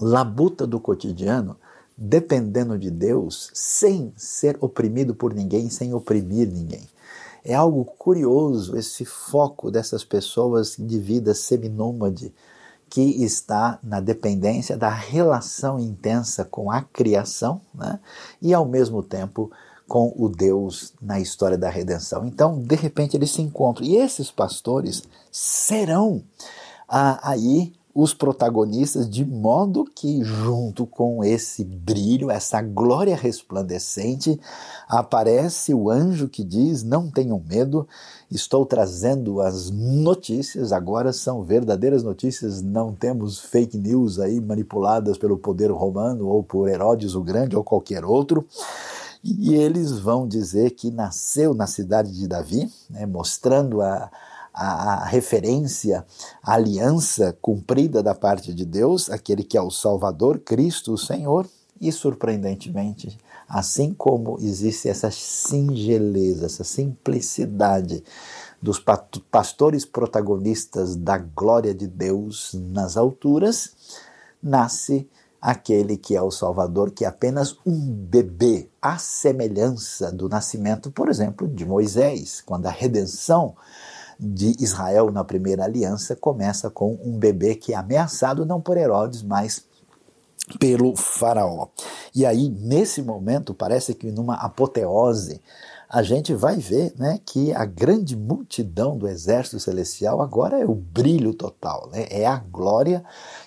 labuta 0.00 0.66
do 0.66 0.80
cotidiano 0.80 1.56
dependendo 1.96 2.78
de 2.78 2.90
Deus, 2.92 3.50
sem 3.52 4.12
ser 4.16 4.56
oprimido 4.60 5.16
por 5.16 5.34
ninguém, 5.34 5.68
sem 5.68 5.92
oprimir 5.92 6.48
ninguém. 6.48 6.88
É 7.44 7.54
algo 7.54 7.84
curioso 7.84 8.76
esse 8.76 9.04
foco 9.04 9.70
dessas 9.70 10.04
pessoas 10.04 10.76
de 10.78 10.98
vida 10.98 11.34
seminômade, 11.34 12.32
que 12.90 13.22
está 13.22 13.78
na 13.82 14.00
dependência 14.00 14.76
da 14.76 14.88
relação 14.88 15.78
intensa 15.78 16.44
com 16.44 16.70
a 16.70 16.80
criação 16.80 17.60
né? 17.74 18.00
e, 18.40 18.54
ao 18.54 18.64
mesmo 18.64 19.02
tempo, 19.02 19.50
com 19.86 20.12
o 20.16 20.28
Deus 20.28 20.92
na 21.00 21.18
história 21.20 21.56
da 21.56 21.70
redenção. 21.70 22.26
Então, 22.26 22.60
de 22.60 22.76
repente, 22.76 23.16
eles 23.16 23.30
se 23.30 23.42
encontram. 23.42 23.86
E 23.86 23.96
esses 23.96 24.30
pastores 24.30 25.02
serão 25.30 26.22
ah, 26.88 27.18
aí 27.22 27.72
os 28.00 28.14
protagonistas, 28.14 29.10
de 29.10 29.24
modo 29.24 29.84
que, 29.84 30.22
junto 30.22 30.86
com 30.86 31.24
esse 31.24 31.64
brilho, 31.64 32.30
essa 32.30 32.62
glória 32.62 33.16
resplandecente, 33.16 34.40
aparece 34.88 35.74
o 35.74 35.90
anjo 35.90 36.28
que 36.28 36.44
diz: 36.44 36.84
Não 36.84 37.10
tenham 37.10 37.42
medo, 37.44 37.88
estou 38.30 38.64
trazendo 38.64 39.40
as 39.40 39.68
notícias, 39.72 40.70
agora 40.70 41.12
são 41.12 41.42
verdadeiras 41.42 42.04
notícias, 42.04 42.62
não 42.62 42.94
temos 42.94 43.40
fake 43.40 43.76
news 43.76 44.20
aí 44.20 44.40
manipuladas 44.40 45.18
pelo 45.18 45.36
poder 45.36 45.72
romano 45.72 46.28
ou 46.28 46.40
por 46.44 46.68
Herodes 46.68 47.16
o 47.16 47.20
Grande 47.20 47.56
ou 47.56 47.64
qualquer 47.64 48.04
outro. 48.04 48.46
E 49.24 49.56
eles 49.56 49.98
vão 49.98 50.28
dizer 50.28 50.70
que 50.70 50.92
nasceu 50.92 51.52
na 51.52 51.66
cidade 51.66 52.12
de 52.12 52.28
Davi, 52.28 52.70
né, 52.88 53.04
mostrando 53.06 53.82
a 53.82 54.08
a, 54.58 55.02
a 55.02 55.04
referência 55.04 56.04
à 56.42 56.54
aliança 56.54 57.36
cumprida 57.40 58.02
da 58.02 58.14
parte 58.14 58.52
de 58.52 58.64
Deus, 58.64 59.08
aquele 59.08 59.44
que 59.44 59.56
é 59.56 59.62
o 59.62 59.70
Salvador, 59.70 60.40
Cristo, 60.40 60.92
o 60.92 60.98
Senhor, 60.98 61.48
e 61.80 61.92
surpreendentemente, 61.92 63.16
assim 63.48 63.94
como 63.94 64.36
existe 64.40 64.88
essa 64.88 65.12
singeleza, 65.12 66.46
essa 66.46 66.64
simplicidade 66.64 68.02
dos 68.60 68.84
pastores 69.30 69.84
protagonistas 69.84 70.96
da 70.96 71.16
glória 71.18 71.72
de 71.72 71.86
Deus 71.86 72.52
nas 72.54 72.96
alturas, 72.96 73.70
nasce 74.42 75.08
aquele 75.40 75.96
que 75.96 76.16
é 76.16 76.22
o 76.22 76.32
Salvador, 76.32 76.90
que 76.90 77.04
é 77.04 77.08
apenas 77.08 77.56
um 77.64 77.78
bebê, 77.78 78.68
à 78.82 78.98
semelhança 78.98 80.10
do 80.10 80.28
nascimento, 80.28 80.90
por 80.90 81.08
exemplo, 81.08 81.46
de 81.46 81.64
Moisés, 81.64 82.42
quando 82.44 82.66
a 82.66 82.70
redenção 82.70 83.54
de 84.18 84.56
Israel 84.58 85.10
na 85.12 85.22
primeira 85.22 85.64
aliança 85.64 86.16
começa 86.16 86.68
com 86.68 86.98
um 87.04 87.18
bebê 87.18 87.54
que 87.54 87.72
é 87.72 87.76
ameaçado 87.76 88.44
não 88.44 88.60
por 88.60 88.76
Herodes, 88.76 89.22
mas 89.22 89.64
pelo 90.58 90.96
faraó. 90.96 91.68
E 92.14 92.24
aí, 92.24 92.48
nesse 92.48 93.02
momento, 93.02 93.54
parece 93.54 93.94
que 93.94 94.10
numa 94.10 94.34
apoteose, 94.34 95.40
a 95.88 96.02
gente 96.02 96.34
vai 96.34 96.56
ver 96.56 96.92
né, 96.98 97.18
que 97.24 97.52
a 97.54 97.64
grande 97.64 98.14
multidão 98.14 98.96
do 98.98 99.08
exército 99.08 99.58
celestial 99.58 100.20
agora 100.20 100.60
é 100.60 100.64
o 100.66 100.74
brilho 100.74 101.32
total, 101.32 101.88
né? 101.90 102.06
é 102.10 102.26
a 102.26 102.36
glória 102.36 103.02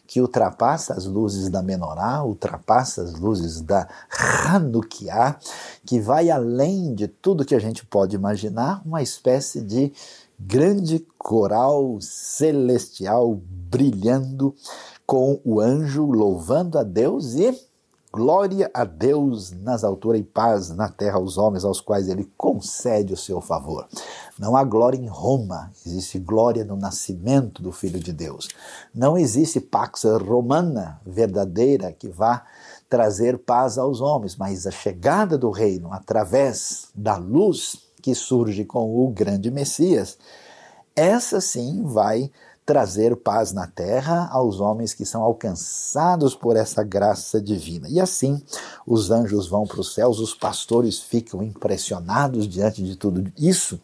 que 0.08 0.20
ultrapassa 0.20 0.96
as 0.96 1.06
luzes 1.06 1.50
da 1.50 1.62
menorá, 1.62 2.24
ultrapassa 2.24 3.04
as 3.04 3.14
luzes 3.14 3.62
da 3.62 3.88
Hanukkah, 4.48 5.38
que 5.86 6.00
vai 6.00 6.32
além 6.32 6.96
de 6.96 7.08
tudo 7.08 7.46
que 7.46 7.56
a 7.56 7.60
gente 7.60 7.86
pode 7.86 8.16
imaginar, 8.16 8.82
uma 8.84 9.04
espécie 9.04 9.62
de 9.62 9.94
grande 10.48 11.06
coral 11.18 11.98
celestial 12.02 13.40
brilhando 13.70 14.56
com 15.06 15.40
o 15.44 15.60
anjo 15.60 16.06
louvando 16.06 16.78
a 16.78 16.84
Deus 16.84 17.36
e 17.36 17.54
glória 18.12 18.70
a 18.74 18.84
Deus 18.84 19.52
nas 19.52 19.84
alturas 19.84 20.20
e 20.20 20.24
paz 20.24 20.70
na 20.70 20.90
terra 20.90 21.16
aos 21.16 21.38
homens 21.38 21.64
aos 21.64 21.80
quais 21.80 22.10
ele 22.10 22.30
concede 22.38 23.14
o 23.14 23.18
seu 23.18 23.40
favor. 23.40 23.88
Não 24.38 24.58
há 24.58 24.64
glória 24.64 24.98
em 24.98 25.08
Roma, 25.08 25.72
existe 25.86 26.20
glória 26.20 26.66
no 26.66 26.76
nascimento 26.76 27.62
do 27.62 27.72
Filho 27.72 28.00
de 28.00 28.12
Deus. 28.12 28.50
Não 28.94 29.18
existe 29.18 29.62
pax 29.62 30.04
romana 30.04 31.00
verdadeira 31.06 31.94
que 31.94 32.10
vá 32.10 32.44
trazer 32.90 33.38
paz 33.38 33.78
aos 33.78 34.02
homens, 34.02 34.36
mas 34.36 34.68
a 34.68 34.72
chegada 34.72 35.38
do 35.38 35.50
reino 35.50 35.94
através 35.94 36.90
da 36.94 37.16
luz 37.16 37.91
que 38.02 38.16
surge 38.16 38.66
com 38.66 39.04
o 39.04 39.10
grande 39.10 39.52
Messias, 39.52 40.18
essa 40.96 41.40
sim 41.40 41.84
vai 41.84 42.32
trazer 42.66 43.16
paz 43.16 43.52
na 43.52 43.68
terra 43.68 44.30
aos 44.32 44.60
homens 44.60 44.94
que 44.94 45.06
são 45.06 45.24
alcançados 45.24 46.36
por 46.36 46.56
essa 46.56 46.84
graça 46.84 47.42
divina. 47.42 47.90
E 47.90 48.00
assim, 48.00 48.42
os 48.86 49.12
anjos 49.12 49.48
vão 49.48 49.66
para 49.66 49.82
os 49.82 49.94
céus, 49.94 50.20
os 50.20 50.34
pastores 50.34 51.00
ficam 51.00 51.42
impressionados 51.42 52.48
diante 52.48 52.84
de 52.84 52.96
tudo 52.96 53.32
isso 53.38 53.80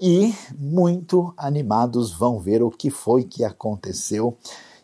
e 0.00 0.34
muito 0.58 1.32
animados 1.36 2.12
vão 2.12 2.38
ver 2.38 2.62
o 2.62 2.70
que 2.70 2.90
foi 2.90 3.24
que 3.24 3.44
aconteceu 3.44 4.36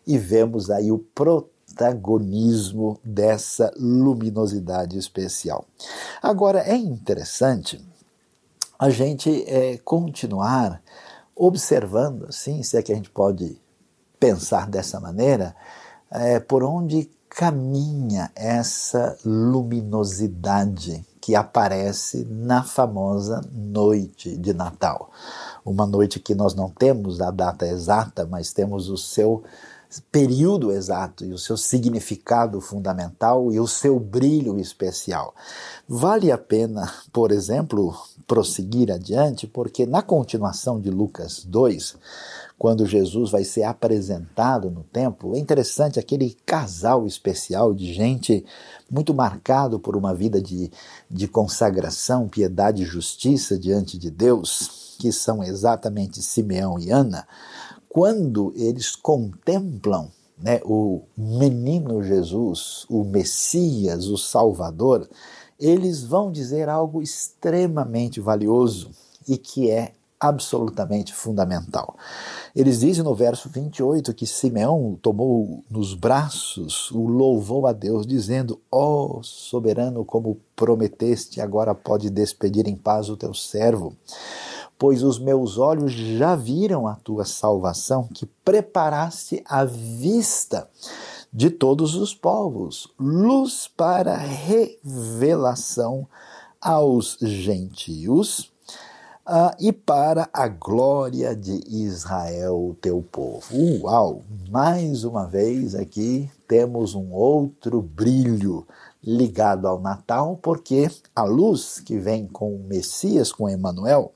e 0.06 0.16
vemos 0.16 0.70
aí 0.70 0.92
o 0.92 0.98
protagonismo 0.98 2.98
dessa 3.04 3.72
luminosidade 3.76 4.96
especial. 4.96 5.64
Agora 6.22 6.60
é 6.60 6.76
interessante 6.76 7.84
a 8.78 8.90
gente 8.90 9.44
é, 9.48 9.78
continuar 9.78 10.82
observando, 11.34 12.26
assim, 12.28 12.62
se 12.62 12.76
é 12.76 12.82
que 12.82 12.92
a 12.92 12.96
gente 12.96 13.10
pode 13.10 13.60
pensar 14.18 14.68
dessa 14.68 15.00
maneira, 15.00 15.54
é, 16.10 16.38
por 16.38 16.62
onde 16.62 17.10
caminha 17.28 18.30
essa 18.36 19.18
luminosidade 19.24 21.04
que 21.20 21.34
aparece 21.34 22.24
na 22.30 22.62
famosa 22.62 23.40
noite 23.52 24.36
de 24.36 24.52
Natal. 24.52 25.10
Uma 25.64 25.86
noite 25.86 26.20
que 26.20 26.34
nós 26.34 26.54
não 26.54 26.68
temos 26.68 27.20
a 27.20 27.30
data 27.30 27.66
exata, 27.66 28.24
mas 28.26 28.52
temos 28.52 28.88
o 28.88 28.96
seu 28.96 29.42
período 30.12 30.72
exato 30.72 31.24
e 31.24 31.32
o 31.32 31.38
seu 31.38 31.56
significado 31.56 32.60
fundamental 32.60 33.52
e 33.52 33.58
o 33.58 33.66
seu 33.66 33.98
brilho 33.98 34.58
especial. 34.58 35.34
Vale 35.88 36.30
a 36.30 36.38
pena, 36.38 36.92
por 37.12 37.32
exemplo, 37.32 37.96
prosseguir 38.26 38.90
adiante, 38.90 39.46
porque 39.46 39.86
na 39.86 40.02
continuação 40.02 40.80
de 40.80 40.90
Lucas 40.90 41.44
2, 41.44 41.96
quando 42.58 42.86
Jesus 42.86 43.30
vai 43.30 43.44
ser 43.44 43.64
apresentado 43.64 44.70
no 44.70 44.84
templo, 44.84 45.34
é 45.34 45.38
interessante 45.38 45.98
aquele 45.98 46.36
casal 46.46 47.06
especial 47.06 47.74
de 47.74 47.92
gente 47.92 48.44
muito 48.90 49.12
marcado 49.12 49.78
por 49.78 49.96
uma 49.96 50.14
vida 50.14 50.40
de, 50.40 50.70
de 51.10 51.26
consagração, 51.26 52.28
piedade 52.28 52.82
e 52.82 52.86
justiça 52.86 53.58
diante 53.58 53.98
de 53.98 54.10
Deus, 54.10 54.96
que 54.98 55.12
são 55.12 55.42
exatamente 55.42 56.22
Simeão 56.22 56.78
e 56.78 56.90
Ana. 56.90 57.26
Quando 57.88 58.52
eles 58.56 58.94
contemplam 58.94 60.10
né, 60.38 60.60
o 60.64 61.02
menino 61.16 62.02
Jesus, 62.02 62.86
o 62.88 63.04
Messias, 63.04 64.06
o 64.06 64.16
Salvador, 64.16 65.08
eles 65.58 66.02
vão 66.02 66.30
dizer 66.30 66.68
algo 66.68 67.02
extremamente 67.02 68.20
valioso 68.20 68.90
e 69.26 69.36
que 69.36 69.70
é 69.70 69.92
absolutamente 70.18 71.12
fundamental. 71.12 71.96
Eles 72.54 72.80
dizem 72.80 73.04
no 73.04 73.14
verso 73.14 73.48
28 73.48 74.14
que 74.14 74.26
Simeão 74.26 74.98
tomou 75.02 75.62
nos 75.68 75.94
braços, 75.94 76.90
o 76.90 77.06
louvou 77.06 77.66
a 77.66 77.72
Deus, 77.72 78.06
dizendo: 78.06 78.60
Ó 78.70 79.18
oh, 79.18 79.22
soberano, 79.22 80.04
como 80.04 80.40
prometeste, 80.56 81.40
agora 81.40 81.74
pode 81.74 82.08
despedir 82.08 82.66
em 82.66 82.76
paz 82.76 83.08
o 83.08 83.16
teu 83.16 83.34
servo 83.34 83.94
pois 84.78 85.02
os 85.02 85.18
meus 85.18 85.56
olhos 85.56 85.92
já 85.92 86.34
viram 86.34 86.86
a 86.86 86.94
tua 86.96 87.24
salvação, 87.24 88.08
que 88.12 88.26
preparaste 88.44 89.42
à 89.46 89.64
vista 89.64 90.68
de 91.34 91.50
todos 91.50 91.96
os 91.96 92.14
povos, 92.14 92.86
luz 92.96 93.68
para 93.76 94.16
revelação 94.16 96.06
aos 96.60 97.18
gentios 97.20 98.52
uh, 99.26 99.50
e 99.58 99.72
para 99.72 100.28
a 100.32 100.46
glória 100.46 101.34
de 101.34 101.60
Israel, 101.66 102.76
teu 102.80 103.02
povo. 103.02 103.48
Uau! 103.82 104.22
Mais 104.48 105.02
uma 105.02 105.26
vez 105.26 105.74
aqui 105.74 106.30
temos 106.46 106.94
um 106.94 107.12
outro 107.12 107.82
brilho 107.82 108.64
ligado 109.02 109.66
ao 109.66 109.80
Natal, 109.80 110.38
porque 110.40 110.88
a 111.16 111.24
luz 111.24 111.80
que 111.80 111.98
vem 111.98 112.28
com 112.28 112.54
o 112.54 112.60
Messias, 112.60 113.32
com 113.32 113.50
Emmanuel, 113.50 114.12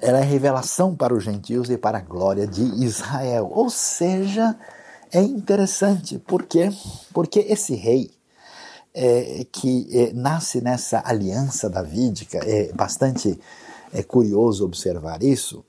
ela 0.00 0.18
é 0.18 0.22
revelação 0.22 0.96
para 0.96 1.14
os 1.14 1.22
gentios 1.22 1.70
e 1.70 1.78
para 1.78 1.98
a 1.98 2.02
glória 2.02 2.44
de 2.44 2.62
Israel. 2.84 3.48
Ou 3.54 3.70
seja, 3.70 4.58
é 5.12 5.20
interessante, 5.20 6.18
por 6.18 6.44
quê? 6.44 6.70
Porque 7.12 7.40
esse 7.40 7.74
rei 7.74 8.10
é, 8.94 9.46
que 9.52 9.88
é, 9.92 10.12
nasce 10.12 10.60
nessa 10.60 11.02
aliança 11.04 11.68
davídica, 11.68 12.38
é 12.38 12.72
bastante 12.72 13.38
é, 13.92 14.02
curioso 14.02 14.64
observar 14.64 15.22
isso. 15.22 15.64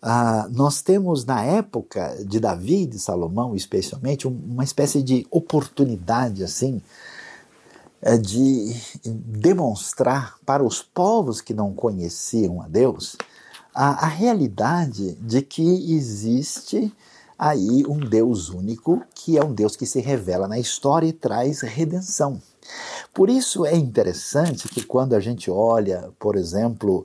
Ah, 0.00 0.48
nós 0.50 0.82
temos 0.82 1.24
na 1.24 1.44
época 1.44 2.16
de 2.26 2.40
Davi 2.40 2.82
e 2.82 2.86
de 2.86 2.98
Salomão, 2.98 3.54
especialmente, 3.54 4.26
uma 4.26 4.64
espécie 4.64 5.00
de 5.00 5.24
oportunidade 5.30 6.42
assim 6.42 6.82
é, 8.00 8.18
de 8.18 8.74
demonstrar 9.04 10.36
para 10.44 10.64
os 10.64 10.82
povos 10.82 11.40
que 11.40 11.54
não 11.54 11.72
conheciam 11.72 12.60
a 12.60 12.66
Deus 12.66 13.16
a, 13.72 14.06
a 14.06 14.08
realidade 14.08 15.14
de 15.20 15.40
que 15.40 15.94
existe 15.94 16.92
aí 17.42 17.84
um 17.88 17.98
Deus 17.98 18.50
único, 18.50 19.02
que 19.12 19.36
é 19.36 19.44
um 19.44 19.52
Deus 19.52 19.74
que 19.74 19.84
se 19.84 20.00
revela 20.00 20.46
na 20.46 20.60
história 20.60 21.08
e 21.08 21.12
traz 21.12 21.60
redenção. 21.60 22.40
Por 23.12 23.28
isso 23.28 23.66
é 23.66 23.76
interessante 23.76 24.68
que 24.68 24.82
quando 24.82 25.14
a 25.14 25.20
gente 25.20 25.50
olha, 25.50 26.10
por 26.18 26.36
exemplo, 26.36 27.04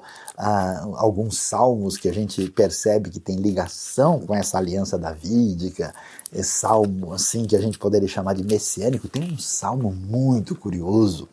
alguns 0.95 1.37
salmos 1.37 1.97
que 1.97 2.07
a 2.07 2.13
gente 2.13 2.49
percebe 2.51 3.09
que 3.09 3.19
tem 3.19 3.35
ligação 3.35 4.19
com 4.21 4.33
essa 4.33 4.57
aliança 4.57 4.97
davídica, 4.97 5.93
é 6.31 6.43
salmo 6.43 7.13
assim 7.13 7.45
que 7.45 7.55
a 7.55 7.61
gente 7.61 7.77
poderia 7.77 8.07
chamar 8.07 8.35
de 8.35 8.43
messiânico, 8.43 9.07
tem 9.07 9.33
um 9.33 9.37
salmo 9.37 9.91
muito 9.91 10.55
curioso 10.55 11.27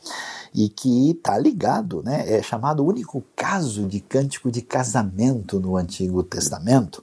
e 0.54 0.68
que 0.68 1.10
está 1.10 1.37
ligado, 1.37 2.02
né? 2.02 2.24
É 2.32 2.42
chamado 2.42 2.84
o 2.84 2.87
único 2.87 3.22
caso 3.34 3.87
de 3.87 4.00
cântico 4.00 4.52
de 4.52 4.62
casamento 4.62 5.58
no 5.58 5.76
Antigo 5.76 6.22
Testamento 6.22 7.02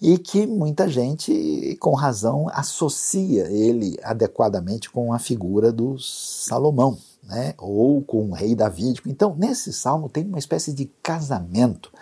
e 0.00 0.18
que 0.18 0.46
muita 0.46 0.88
gente, 0.88 1.76
com 1.80 1.94
razão, 1.94 2.48
associa 2.52 3.50
ele 3.50 3.98
adequadamente 4.02 4.90
com 4.90 5.12
a 5.12 5.18
figura 5.18 5.72
do 5.72 5.98
Salomão, 6.46 6.96
né? 7.22 7.54
Ou 7.58 8.02
com 8.02 8.30
o 8.30 8.32
rei 8.32 8.54
davídico. 8.54 9.08
Então, 9.08 9.34
nesse 9.36 9.72
salmo 9.72 10.08
tem 10.08 10.24
uma 10.24 10.38
espécie 10.38 10.72
de 10.72 10.86
casamento 11.02 11.92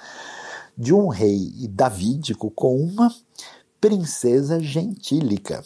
de 0.76 0.92
um 0.92 1.08
rei 1.08 1.68
davídico 1.70 2.50
com 2.50 2.76
uma 2.76 3.14
princesa 3.80 4.60
gentílica. 4.60 5.64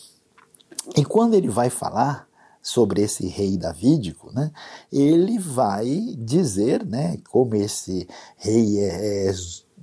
E 0.97 1.05
quando 1.05 1.35
ele 1.35 1.49
vai 1.49 1.71
falar 1.71 2.29
sobre 2.63 3.03
esse 3.03 3.27
rei 3.27 3.57
davídico, 3.57 4.33
né, 4.33 4.51
ele 4.93 5.39
vai 5.39 6.15
dizer 6.19 6.85
né, 6.85 7.19
como 7.31 7.55
esse 7.55 8.07
rei 8.37 8.79
é, 8.81 9.31
é, 9.31 9.35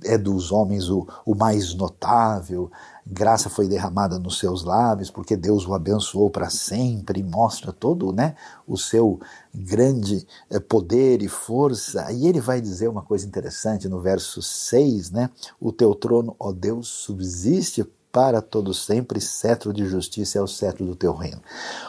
é 0.04 0.18
dos 0.18 0.52
homens 0.52 0.88
o, 0.88 1.06
o 1.24 1.34
mais 1.34 1.74
notável, 1.74 2.70
graça 3.06 3.48
foi 3.48 3.68
derramada 3.68 4.18
nos 4.18 4.38
seus 4.38 4.64
lábios, 4.64 5.10
porque 5.10 5.36
Deus 5.36 5.66
o 5.66 5.74
abençoou 5.74 6.28
para 6.28 6.50
sempre, 6.50 7.22
mostra 7.22 7.72
todo 7.72 8.12
né, 8.12 8.34
o 8.66 8.76
seu 8.76 9.20
grande 9.54 10.26
eh, 10.50 10.58
poder 10.58 11.22
e 11.22 11.28
força. 11.28 12.10
E 12.10 12.26
ele 12.26 12.40
vai 12.40 12.60
dizer 12.60 12.88
uma 12.88 13.02
coisa 13.02 13.26
interessante 13.26 13.88
no 13.88 14.00
verso 14.00 14.42
6, 14.42 15.12
né? 15.12 15.30
O 15.60 15.70
teu 15.70 15.94
trono, 15.94 16.34
ó 16.38 16.50
Deus, 16.50 16.88
subsiste 16.88 17.84
para 18.16 18.40
todo 18.40 18.72
sempre, 18.72 19.20
cetro 19.20 19.74
de 19.74 19.84
justiça 19.84 20.38
é 20.38 20.42
o 20.42 20.46
cetro 20.46 20.86
do 20.86 20.96
teu 20.96 21.12
reino. 21.12 21.42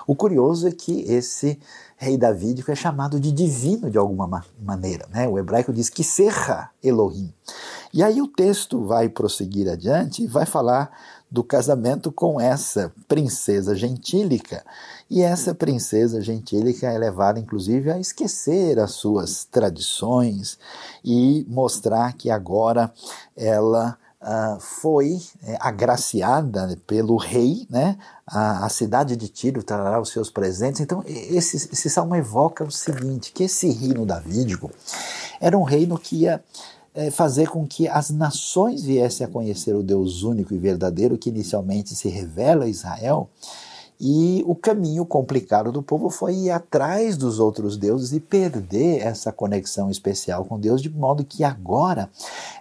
O 0.05 0.13
curioso 0.13 0.67
é 0.67 0.71
que 0.71 1.03
esse 1.03 1.57
rei 1.97 2.15
davídico 2.15 2.71
é 2.71 2.75
chamado 2.75 3.19
de 3.19 3.31
divino 3.31 3.89
de 3.89 3.97
alguma 3.97 4.45
maneira. 4.61 5.07
Né? 5.09 5.27
O 5.27 5.37
hebraico 5.37 5.73
diz 5.73 5.89
que 5.89 6.03
serra 6.03 6.69
Elohim. 6.81 7.33
E 7.91 8.03
aí 8.03 8.21
o 8.21 8.27
texto 8.27 8.85
vai 8.85 9.09
prosseguir 9.09 9.67
adiante 9.67 10.23
e 10.23 10.27
vai 10.27 10.45
falar 10.45 10.91
do 11.29 11.43
casamento 11.43 12.11
com 12.11 12.39
essa 12.39 12.93
princesa 13.07 13.75
gentílica. 13.75 14.63
E 15.09 15.21
essa 15.21 15.55
princesa 15.55 16.21
gentílica 16.21 16.87
é 16.87 16.97
levada, 16.97 17.39
inclusive, 17.39 17.91
a 17.91 17.99
esquecer 17.99 18.79
as 18.79 18.91
suas 18.91 19.43
tradições 19.45 20.57
e 21.03 21.45
mostrar 21.49 22.13
que 22.13 22.29
agora 22.29 22.93
ela 23.35 23.97
uh, 24.21 24.59
foi 24.59 25.19
é, 25.43 25.57
agraciada 25.59 26.77
pelo 26.85 27.17
rei, 27.17 27.67
né? 27.69 27.97
A, 28.25 28.65
a, 28.65 28.69
cidade 28.69 29.15
de 29.15 29.27
Tiro 29.27 29.63
trará 29.63 29.99
os 30.01 30.09
seus 30.09 30.29
presentes. 30.29 30.81
Então, 30.81 31.03
esse, 31.05 31.55
esse 31.55 31.89
salmo 31.89 32.15
evoca 32.15 32.63
o 32.63 32.71
seguinte: 32.71 33.31
que 33.31 33.43
esse 33.43 33.69
reino 33.69 34.05
davídico 34.05 34.71
era 35.39 35.57
um 35.57 35.63
reino 35.63 35.97
que 35.97 36.23
ia 36.23 36.43
é, 36.93 37.11
fazer 37.11 37.49
com 37.49 37.65
que 37.65 37.87
as 37.87 38.09
nações 38.09 38.83
viessem 38.83 39.25
a 39.25 39.29
conhecer 39.29 39.75
o 39.75 39.83
Deus 39.83 40.23
único 40.23 40.53
e 40.53 40.57
verdadeiro 40.57 41.17
que 41.17 41.29
inicialmente 41.29 41.95
se 41.95 42.09
revela 42.09 42.65
a 42.65 42.69
Israel 42.69 43.29
E 43.99 44.43
o 44.45 44.53
caminho 44.53 45.05
complicado 45.05 45.71
do 45.71 45.81
povo 45.81 46.09
foi 46.09 46.35
ir 46.35 46.51
atrás 46.51 47.17
dos 47.17 47.39
outros 47.39 47.77
deuses 47.77 48.13
e 48.13 48.19
perder 48.19 49.01
essa 49.01 49.31
conexão 49.31 49.89
especial 49.89 50.45
com 50.45 50.59
Deus, 50.59 50.81
de 50.81 50.89
modo 50.89 51.25
que 51.25 51.43
agora 51.43 52.09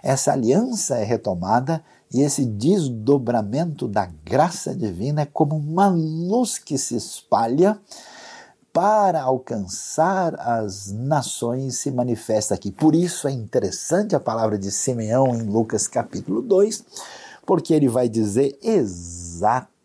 essa 0.01 0.31
aliança 0.33 0.97
é 0.97 1.03
retomada 1.03 1.83
e 2.11 2.21
esse 2.21 2.43
desdobramento 2.43 3.87
da 3.87 4.09
graça 4.25 4.73
divina 4.73 5.21
é 5.21 5.25
como 5.25 5.55
uma 5.55 5.87
luz 5.87 6.57
que 6.57 6.77
se 6.77 6.95
espalha 6.95 7.77
para 8.73 9.21
alcançar 9.21 10.39
as 10.39 10.91
nações 10.91 11.75
se 11.75 11.91
manifesta 11.91 12.55
aqui. 12.55 12.71
Por 12.71 12.95
isso 12.95 13.27
é 13.27 13.31
interessante 13.31 14.15
a 14.15 14.19
palavra 14.19 14.57
de 14.57 14.71
Simeão 14.71 15.35
em 15.35 15.43
Lucas 15.43 15.87
capítulo 15.87 16.41
2, 16.41 16.83
porque 17.45 17.73
ele 17.73 17.87
vai 17.87 18.07
dizer 18.07 18.57
exatamente 18.61 19.76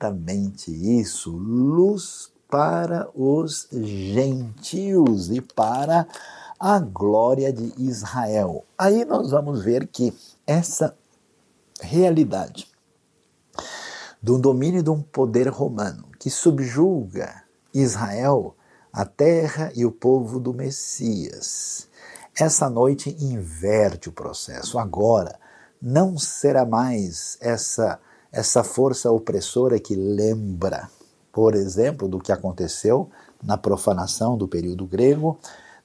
isso: 0.68 1.30
luz 1.30 2.32
para 2.48 3.08
os 3.14 3.68
gentios 3.70 5.30
e 5.30 5.40
para 5.40 6.06
a 6.58 6.78
glória 6.78 7.52
de 7.52 7.72
Israel. 7.78 8.64
Aí 8.76 9.04
nós 9.04 9.30
vamos 9.30 9.64
ver 9.64 9.86
que 9.86 10.14
essa 10.46 10.96
realidade 11.80 12.68
do 14.22 14.38
domínio 14.38 14.82
de 14.82 14.90
um 14.90 15.02
poder 15.02 15.48
romano 15.48 16.04
que 16.18 16.30
subjuga 16.30 17.42
Israel, 17.74 18.54
a 18.92 19.04
terra 19.04 19.72
e 19.74 19.84
o 19.84 19.90
povo 19.90 20.38
do 20.38 20.54
Messias. 20.54 21.88
Essa 22.38 22.70
noite 22.70 23.16
inverte 23.20 24.08
o 24.08 24.12
processo. 24.12 24.78
Agora, 24.78 25.38
não 25.80 26.16
será 26.16 26.64
mais 26.64 27.36
essa 27.40 27.98
essa 28.32 28.64
força 28.64 29.10
opressora 29.10 29.78
que 29.78 29.94
lembra, 29.94 30.88
por 31.30 31.54
exemplo, 31.54 32.08
do 32.08 32.18
que 32.18 32.32
aconteceu 32.32 33.10
na 33.42 33.58
profanação 33.58 34.36
do 34.36 34.48
período 34.48 34.86
grego, 34.86 35.38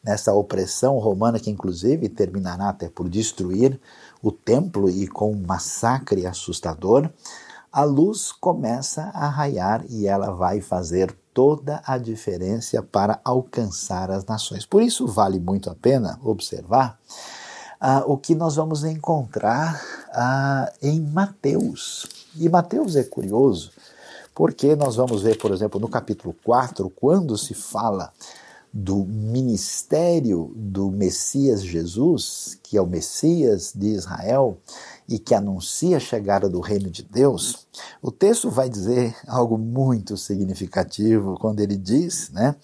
nessa 0.04 0.34
opressão 0.34 0.98
romana 0.98 1.40
que 1.40 1.50
inclusive 1.50 2.08
terminará 2.08 2.70
até 2.70 2.88
por 2.88 3.10
destruir 3.10 3.80
o 4.24 4.32
templo 4.32 4.90
e 4.90 5.08
com 5.08 5.32
um 5.34 5.46
massacre 5.46 6.26
assustador, 6.26 7.10
a 7.72 7.84
luz 7.84 8.32
começa 8.32 9.12
a 9.14 9.28
raiar 9.28 9.86
e 9.90 10.08
ela 10.08 10.32
vai 10.32 10.62
fazer 10.62 11.14
toda 11.34 11.82
a 11.86 11.98
diferença 11.98 12.82
para 12.82 13.20
alcançar 13.24 14.10
as 14.10 14.26
nações. 14.26 14.66
Por 14.66 14.82
isso 14.82 15.06
vale 15.06 15.40
muito 15.40 15.70
a 15.70 15.76
pena 15.76 16.20
observar 16.24 16.98
ah, 17.80 18.04
o 18.06 18.18
que 18.18 18.36
nós 18.36 18.56
vamos 18.56 18.84
encontrar 18.84 19.82
ah, 20.14 20.72
em 20.82 21.00
Mateus. 21.00 22.08
E 22.36 22.50
Mateus 22.50 22.96
é 22.96 23.04
curioso, 23.04 23.72
porque 24.34 24.76
nós 24.76 24.96
vamos 24.96 25.22
ver, 25.22 25.38
por 25.38 25.52
exemplo, 25.52 25.80
no 25.80 25.88
capítulo 25.88 26.36
4, 26.44 26.90
quando 26.90 27.38
se 27.38 27.54
fala 27.54 28.12
do 28.72 29.06
ministério 29.06 30.52
do 30.56 30.92
Messias 30.92 31.64
Jesus, 31.64 32.60
que 32.62 32.78
é 32.78 32.82
o 32.82 32.86
Messias 32.86 33.74
de 33.74 33.88
Israel 33.88 34.58
e 35.08 35.18
que 35.18 35.34
anuncia 35.34 35.98
a 35.98 36.02
chegada 36.02 36.50
do 36.50 36.60
reino 36.60 36.92
de 36.92 37.02
Deus, 37.02 37.66
o 38.02 38.12
texto 38.12 38.52
vai 38.52 38.70
dizer 38.70 39.16
algo 39.28 39.58
muito 39.58 40.18
significativo 40.18 41.38
quando 41.40 41.60
ele 41.62 41.78
diz 41.78 42.30
né, 42.30 42.56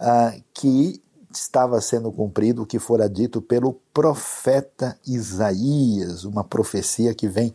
uh, 0.00 0.42
que 0.52 1.02
estava 1.32 1.80
sendo 1.80 2.10
cumprido 2.10 2.62
o 2.62 2.66
que 2.66 2.78
fora 2.78 3.08
dito 3.08 3.40
pelo 3.40 3.74
profeta 3.92 4.98
Isaías, 5.06 6.24
uma 6.24 6.44
profecia 6.44 7.14
que 7.14 7.28
vem 7.28 7.54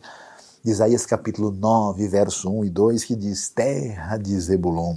de 0.62 0.70
Isaías 0.70 1.04
capítulo 1.04 1.50
9, 1.50 2.08
verso 2.08 2.50
1 2.50 2.64
e 2.64 2.70
2, 2.70 3.04
que 3.04 3.16
diz: 3.16 3.48
Terra 3.48 4.16
de 4.16 4.38
Zebulon 4.40 4.96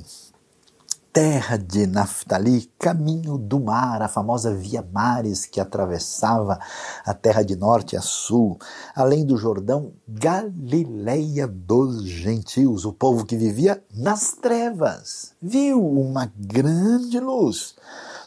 terra 1.17 1.57
de 1.57 1.87
Naftali, 1.87 2.71
caminho 2.77 3.39
do 3.39 3.59
mar, 3.59 4.03
a 4.03 4.07
famosa 4.07 4.53
Via 4.53 4.87
Mares 4.93 5.47
que 5.47 5.59
atravessava 5.59 6.59
a 7.03 7.11
terra 7.11 7.41
de 7.41 7.55
norte 7.55 7.97
a 7.97 8.01
sul, 8.01 8.59
além 8.95 9.25
do 9.25 9.35
Jordão, 9.35 9.93
Galileia 10.07 11.47
dos 11.47 12.03
gentios, 12.03 12.85
o 12.85 12.93
povo 12.93 13.25
que 13.25 13.35
vivia 13.35 13.83
nas 13.95 14.33
trevas, 14.33 15.33
viu 15.41 15.83
uma 15.83 16.31
grande 16.37 17.19
luz. 17.19 17.75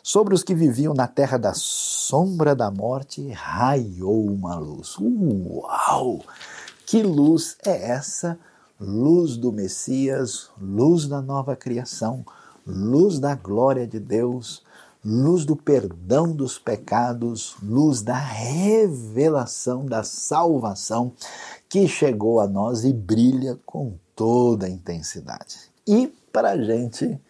Sobre 0.03 0.35
os 0.35 0.43
que 0.43 0.55
viviam 0.55 0.95
na 0.95 1.07
terra 1.07 1.37
da 1.37 1.53
sombra 1.55 2.55
da 2.55 2.71
morte, 2.71 3.29
raiou 3.31 4.27
uma 4.27 4.57
luz. 4.57 4.97
Uau! 4.99 6.21
Que 6.87 7.03
luz 7.03 7.57
é 7.65 7.91
essa? 7.91 8.39
Luz 8.81 9.37
do 9.37 9.53
Messias, 9.53 10.49
luz 10.59 11.07
da 11.07 11.21
nova 11.21 11.55
criação, 11.55 12.25
luz 12.67 13.19
da 13.19 13.35
glória 13.35 13.87
de 13.87 14.01
Deus, 14.01 14.63
luz 15.05 15.45
do 15.45 15.55
perdão 15.55 16.33
dos 16.33 16.59
pecados, 16.59 17.57
luz 17.63 18.01
da 18.01 18.17
revelação 18.17 19.85
da 19.85 20.03
salvação 20.03 21.13
que 21.69 21.87
chegou 21.87 22.41
a 22.41 22.47
nós 22.47 22.85
e 22.85 22.93
brilha 22.93 23.59
com 23.67 23.95
toda 24.17 24.67
a 24.67 24.71
intensidade. 24.71 25.59
E 25.87 26.07
para 26.33 26.53
a 26.53 26.63
gente 26.63 27.21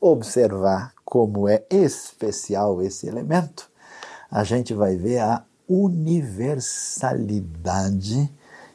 observar 0.00 0.92
como 1.12 1.46
é 1.46 1.62
especial 1.68 2.80
esse 2.80 3.06
elemento, 3.06 3.70
a 4.30 4.42
gente 4.44 4.72
vai 4.72 4.96
ver 4.96 5.18
a 5.18 5.44
universalidade 5.68 8.32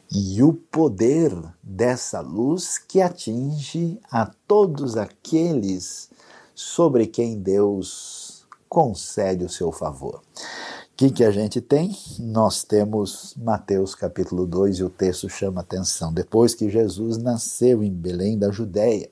e 0.08 0.40
o 0.40 0.52
poder 0.52 1.32
dessa 1.60 2.20
luz 2.20 2.78
que 2.78 3.00
atinge 3.00 3.98
a 4.08 4.30
todos 4.46 4.96
aqueles 4.96 6.10
sobre 6.54 7.08
quem 7.08 7.40
Deus 7.40 8.46
concede 8.68 9.44
o 9.44 9.48
seu 9.48 9.72
favor. 9.72 10.22
O 10.22 10.96
que, 10.96 11.10
que 11.10 11.24
a 11.24 11.32
gente 11.32 11.60
tem? 11.60 11.90
Nós 12.20 12.62
temos 12.62 13.34
Mateus 13.36 13.96
capítulo 13.96 14.46
2 14.46 14.78
e 14.78 14.84
o 14.84 14.90
texto 14.90 15.28
chama 15.28 15.62
atenção. 15.62 16.12
Depois 16.12 16.54
que 16.54 16.70
Jesus 16.70 17.18
nasceu 17.18 17.82
em 17.82 17.92
Belém 17.92 18.38
da 18.38 18.52
Judéia, 18.52 19.10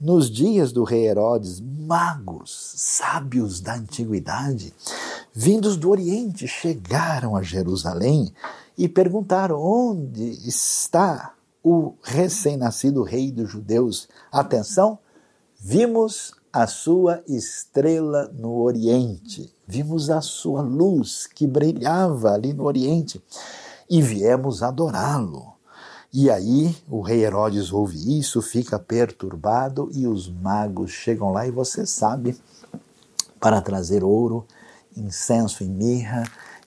nos 0.00 0.30
dias 0.30 0.72
do 0.72 0.84
rei 0.84 1.06
Herodes, 1.06 1.60
magos, 1.60 2.72
sábios 2.76 3.60
da 3.60 3.74
antiguidade, 3.74 4.74
vindos 5.32 5.76
do 5.76 5.90
Oriente, 5.90 6.46
chegaram 6.46 7.34
a 7.34 7.42
Jerusalém 7.42 8.32
e 8.76 8.88
perguntaram: 8.88 9.60
onde 9.60 10.22
está 10.46 11.34
o 11.62 11.94
recém-nascido 12.02 13.02
rei 13.02 13.32
dos 13.32 13.50
judeus? 13.50 14.08
Atenção, 14.30 14.98
vimos 15.58 16.32
a 16.52 16.66
sua 16.66 17.22
estrela 17.26 18.30
no 18.34 18.60
Oriente, 18.62 19.54
vimos 19.66 20.10
a 20.10 20.20
sua 20.20 20.62
luz 20.62 21.26
que 21.26 21.46
brilhava 21.46 22.32
ali 22.32 22.52
no 22.52 22.64
Oriente 22.64 23.22
e 23.88 24.00
viemos 24.00 24.62
adorá-lo. 24.62 25.55
E 26.12 26.30
aí 26.30 26.74
o 26.88 27.00
rei 27.00 27.24
Herodes 27.24 27.72
ouve 27.72 28.18
isso, 28.18 28.40
fica 28.40 28.78
perturbado 28.78 29.90
e 29.92 30.06
os 30.06 30.28
magos 30.28 30.90
chegam 30.90 31.32
lá 31.32 31.46
e 31.46 31.50
você 31.50 31.86
sabe, 31.86 32.36
para 33.40 33.60
trazer 33.60 34.02
ouro, 34.02 34.46
incenso 34.96 35.62
e 35.62 35.68
mirra, 35.68 36.24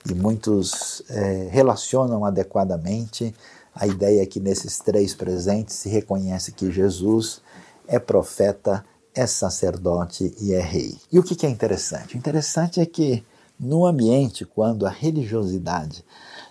e 0.08 0.14
muitos 0.14 1.02
é, 1.10 1.48
relacionam 1.50 2.24
adequadamente 2.24 3.34
a 3.74 3.86
ideia 3.86 4.26
que 4.26 4.40
nesses 4.40 4.78
três 4.78 5.14
presentes 5.14 5.74
se 5.76 5.88
reconhece 5.88 6.52
que 6.52 6.70
Jesus 6.70 7.40
é 7.86 7.98
profeta, 7.98 8.84
é 9.14 9.26
sacerdote 9.26 10.34
e 10.40 10.52
é 10.52 10.60
rei. 10.60 10.96
E 11.10 11.18
o 11.18 11.22
que 11.22 11.44
é 11.44 11.50
interessante? 11.50 12.14
O 12.14 12.18
interessante 12.18 12.80
é 12.80 12.86
que 12.86 13.24
no 13.58 13.84
ambiente, 13.84 14.44
quando 14.44 14.86
a 14.86 14.90
religiosidade 14.90 16.04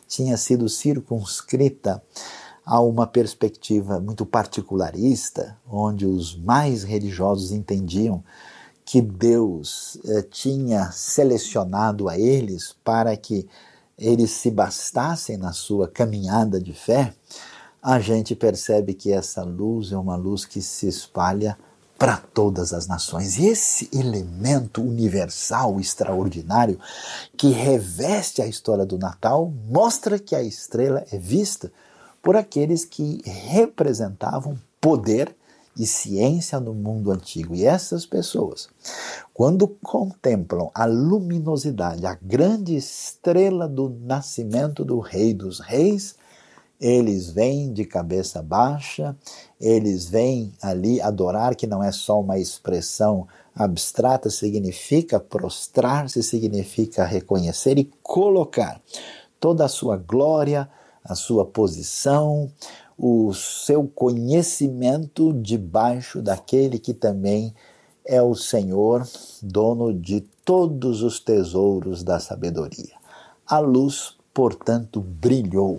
tinha 0.08 0.38
sido 0.38 0.68
circunscrita 0.70 2.02
a 2.70 2.80
uma 2.80 3.08
perspectiva 3.08 4.00
muito 4.00 4.24
particularista, 4.28 5.58
onde 5.68 6.06
os 6.06 6.38
mais 6.38 6.84
religiosos 6.84 7.52
entendiam 7.52 8.24
que 8.86 9.02
Deus 9.02 9.98
eh, 10.06 10.22
tinha 10.22 10.92
selecionado 10.92 12.08
a 12.08 12.16
eles 12.16 12.76
para 12.84 13.18
que 13.18 13.48
eles 13.98 14.30
se 14.30 14.52
bastassem 14.52 15.36
na 15.36 15.52
sua 15.52 15.88
caminhada 15.88 16.62
de 16.62 16.72
fé, 16.72 17.12
a 17.82 18.00
gente 18.00 18.36
percebe 18.36 18.94
que 18.94 19.12
essa 19.12 19.42
luz 19.42 19.92
é 19.92 19.98
uma 19.98 20.16
luz 20.16 20.46
que 20.46 20.62
se 20.62 20.88
espalha 20.88 21.58
para 21.98 22.18
todas 22.18 22.72
as 22.72 22.86
nações. 22.86 23.40
E 23.40 23.48
esse 23.48 23.90
elemento 23.92 24.80
universal, 24.84 25.80
extraordinário, 25.80 26.80
que 27.36 27.50
reveste 27.50 28.44
a 28.44 28.48
história 28.48 28.86
do 28.86 29.00
Natal, 29.00 29.52
mostra 29.68 30.20
que 30.20 30.36
a 30.36 30.44
estrela 30.44 31.04
é 31.12 31.18
vista 31.18 31.72
por 32.22 32.36
aqueles 32.36 32.86
que 32.86 33.22
representavam 33.26 34.58
poder 34.80 35.36
e 35.78 35.86
ciência 35.86 36.60
no 36.60 36.74
mundo 36.74 37.12
antigo. 37.12 37.56
E 37.56 37.66
essas 37.66 38.06
pessoas, 38.06 38.68
quando 39.34 39.68
contemplam 39.82 40.70
a 40.74 40.86
luminosidade, 40.86 42.06
a 42.06 42.18
grande 42.22 42.76
estrela 42.76 43.68
do 43.68 43.90
nascimento 43.90 44.84
do 44.84 45.00
Rei 45.00 45.34
dos 45.34 45.60
Reis, 45.60 46.16
eles 46.80 47.30
vêm 47.30 47.74
de 47.74 47.84
cabeça 47.86 48.42
baixa, 48.42 49.16
eles 49.60 50.10
vêm 50.10 50.54
ali 50.62 51.02
adorar, 51.02 51.56
que 51.56 51.68
não 51.68 51.84
é 51.84 51.92
só 51.92 52.20
uma 52.20 52.38
expressão 52.40 53.28
abstrata, 53.54 54.30
significa 54.30 55.20
prostrar-se, 55.20 56.24
significa 56.24 57.04
reconhecer 57.04 57.78
e 57.78 57.92
colocar 58.02 58.82
toda 59.40 59.66
a 59.66 59.70
sua 59.70 59.98
glória, 59.98 60.70
a 61.04 61.16
sua 61.16 61.46
posição, 61.46 62.52
o 62.98 63.34
seu 63.34 63.88
conhecimento 63.88 65.34
debaixo 65.34 66.22
daquele 66.22 66.80
que 66.80 66.94
também 66.94 67.54
é 68.06 68.22
o 68.22 68.36
Senhor, 68.36 69.08
dono 69.42 69.94
de 69.94 70.22
todos 70.44 71.04
os 71.04 71.20
tesouros 71.20 72.04
da 72.04 72.20
sabedoria. 72.20 72.98
A 73.46 73.60
luz 73.60 74.20
portanto, 74.40 75.02
brilhou. 75.02 75.78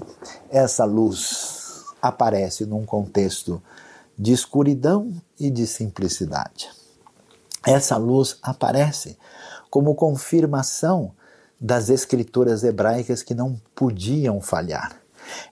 Essa 0.50 0.84
luz 0.84 1.84
aparece 2.02 2.66
num 2.66 2.84
contexto 2.84 3.62
de 4.18 4.32
escuridão 4.32 5.14
e 5.38 5.50
de 5.50 5.66
simplicidade. 5.66 6.68
Essa 7.66 7.96
luz 7.96 8.36
aparece 8.42 9.16
como 9.70 9.94
confirmação 9.94 11.12
das 11.58 11.88
escrituras 11.88 12.62
hebraicas 12.62 13.22
que 13.22 13.34
não 13.34 13.58
podiam 13.74 14.42
falhar. 14.42 14.99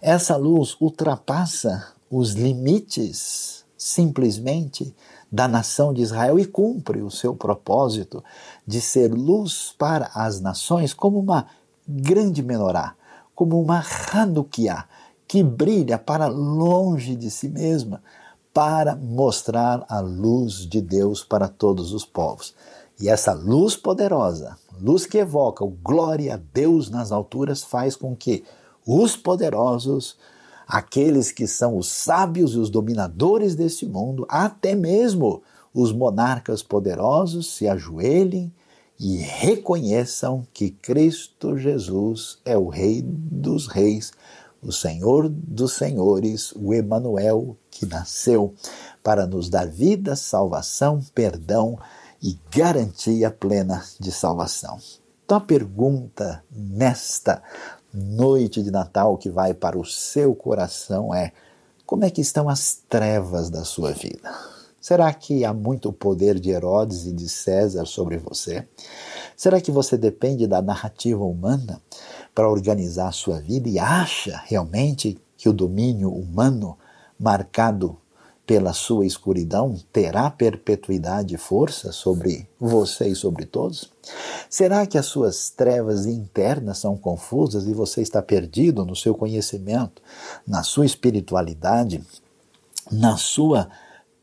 Essa 0.01 0.37
luz 0.37 0.77
ultrapassa 0.81 1.93
os 2.11 2.33
limites 2.33 3.65
simplesmente 3.77 4.95
da 5.31 5.47
nação 5.47 5.93
de 5.93 6.03
Israel 6.03 6.39
e 6.39 6.45
cumpre 6.45 7.03
o 7.03 7.11
seu 7.11 7.35
propósito 7.35 8.25
de 8.67 8.81
ser 8.81 9.13
luz 9.13 9.75
para 9.79 10.11
as 10.15 10.41
nações 10.41 10.95
como 10.95 11.19
uma 11.19 11.47
grande 11.87 12.43
menorá, 12.43 12.95
como 13.35 13.61
uma 13.61 13.85
Hanukkah 14.13 14.87
que 15.27 15.43
brilha 15.43 15.99
para 15.99 16.27
longe 16.27 17.15
de 17.15 17.31
si 17.31 17.49
mesma 17.49 18.03
para 18.53 18.97
mostrar 18.97 19.85
a 19.89 20.01
luz 20.01 20.67
de 20.67 20.81
Deus 20.81 21.23
para 21.23 21.47
todos 21.47 21.93
os 21.93 22.05
povos. 22.05 22.55
E 22.99 23.09
essa 23.09 23.33
luz 23.33 23.77
poderosa, 23.77 24.59
luz 24.81 25.07
que 25.07 25.19
evoca 25.19 25.63
o 25.65 25.71
glória 25.71 26.35
a 26.35 26.41
Deus 26.53 26.91
nas 26.91 27.13
alturas, 27.13 27.63
faz 27.63 27.95
com 27.95 28.17
que 28.17 28.45
os 28.91 29.15
poderosos, 29.15 30.17
aqueles 30.67 31.31
que 31.31 31.47
são 31.47 31.77
os 31.77 31.89
sábios 31.89 32.55
e 32.55 32.59
os 32.59 32.71
dominadores 32.71 33.55
deste 33.55 33.85
mundo, 33.85 34.27
até 34.31 34.75
mesmo 34.75 35.43
os 35.75 35.93
monarcas 35.93 36.63
poderosos, 36.63 37.55
se 37.55 37.69
ajoelhem 37.69 38.51
e 38.99 39.19
reconheçam 39.19 40.47
que 40.55 40.71
Cristo 40.71 41.59
Jesus 41.59 42.39
é 42.47 42.57
o 42.57 42.69
Rei 42.69 43.03
dos 43.05 43.67
Reis, 43.67 44.11
o 44.63 44.73
Senhor 44.73 45.29
dos 45.29 45.75
Senhores, 45.75 46.53
o 46.57 46.73
Emanuel 46.73 47.59
que 47.71 47.85
nasceu 47.85 48.55
para 49.03 49.27
nos 49.27 49.51
dar 49.51 49.67
vida, 49.67 50.17
salvação, 50.17 51.05
perdão 51.15 51.79
e 52.23 52.39
garantia 52.51 53.31
plena 53.31 53.85
de 54.01 54.11
salvação. 54.11 54.79
Então 55.29 55.37
a 55.37 55.43
pergunta 55.43 56.43
nesta 56.51 57.43
noite 57.93 58.63
de 58.63 58.71
Natal 58.71 59.17
que 59.17 59.31
vai 59.31 59.55
para 59.55 59.79
o 59.79 59.85
seu 59.85 60.35
coração 60.35 61.15
é: 61.15 61.33
como 61.87 62.05
é 62.05 62.11
que 62.11 62.21
estão 62.21 62.49
as 62.49 62.83
trevas 62.89 63.51
da 63.51 63.65
sua 63.65 63.93
vida? 63.93 64.31
Será 64.81 65.13
que 65.13 65.45
há 65.45 65.53
muito 65.53 65.93
poder 65.93 66.39
de 66.39 66.51
Herodes 66.51 67.05
e 67.07 67.13
de 67.13 67.29
César 67.29 67.85
sobre 67.85 68.17
você? 68.17 68.67
Será 69.37 69.61
que 69.61 69.71
você 69.71 69.97
depende 69.97 70.47
da 70.47 70.63
narrativa 70.63 71.25
humana 71.25 71.81
para 72.35 72.49
organizar 72.49 73.09
a 73.09 73.13
sua 73.13 73.41
vida 73.41 73.69
e 73.69 73.79
acha 73.79 74.41
realmente 74.45 75.19
que 75.37 75.49
o 75.49 75.53
domínio 75.53 76.11
humano, 76.13 76.79
marcado 77.19 77.99
pela 78.49 78.73
sua 78.73 79.05
escuridão, 79.05 79.79
terá 79.93 80.31
perpetuidade 80.31 81.35
e 81.35 81.39
força 81.39 81.93
sobre 81.93 82.49
você 82.59 83.09
e 83.09 83.15
sobre 83.15 83.45
todos? 83.45 83.91
Será 84.49 84.87
que 84.87 84.97
as 84.97 85.05
suas 85.05 85.51
trevas 85.51 86.07
internas 86.07 86.79
são 86.79 86.97
confusas 86.97 87.67
e 87.67 87.75
você 87.75 88.01
está 88.01 88.23
perdido 88.23 88.87
no 88.87 88.97
seu 88.97 89.15
conhecimento, 89.15 90.01
na 90.47 90.63
sua 90.63 90.87
espiritualidade, 90.87 92.03
na 92.91 93.19
sua 93.19 93.69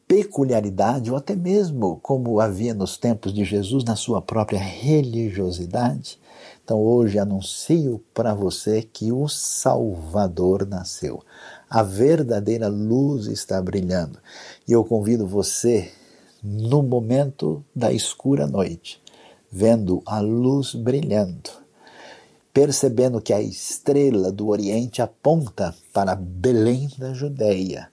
peculiaridade, 0.07 1.11
ou 1.11 1.17
até 1.17 1.35
mesmo 1.35 1.99
como 2.01 2.39
havia 2.39 2.73
nos 2.73 2.97
tempos 2.97 3.31
de 3.31 3.45
Jesus, 3.45 3.83
na 3.83 3.95
sua 3.95 4.23
própria 4.23 4.59
religiosidade. 4.59 6.19
Então 6.63 6.81
hoje 6.81 7.19
anuncio 7.19 8.03
para 8.11 8.33
você 8.33 8.81
que 8.81 9.11
o 9.11 9.27
Salvador 9.27 10.65
nasceu. 10.65 11.21
A 11.69 11.81
verdadeira 11.81 12.67
luz 12.67 13.27
está 13.27 13.61
brilhando. 13.61 14.19
E 14.67 14.71
eu 14.71 14.83
convido 14.83 15.25
você, 15.25 15.91
no 16.43 16.83
momento 16.83 17.63
da 17.75 17.91
escura 17.91 18.45
noite, 18.45 19.01
vendo 19.51 20.01
a 20.05 20.19
luz 20.19 20.75
brilhando, 20.75 21.49
percebendo 22.53 23.21
que 23.21 23.33
a 23.33 23.41
estrela 23.41 24.31
do 24.31 24.47
Oriente 24.47 25.01
aponta 25.01 25.73
para 25.91 26.15
Belém 26.15 26.89
da 26.97 27.13
Judéia 27.13 27.89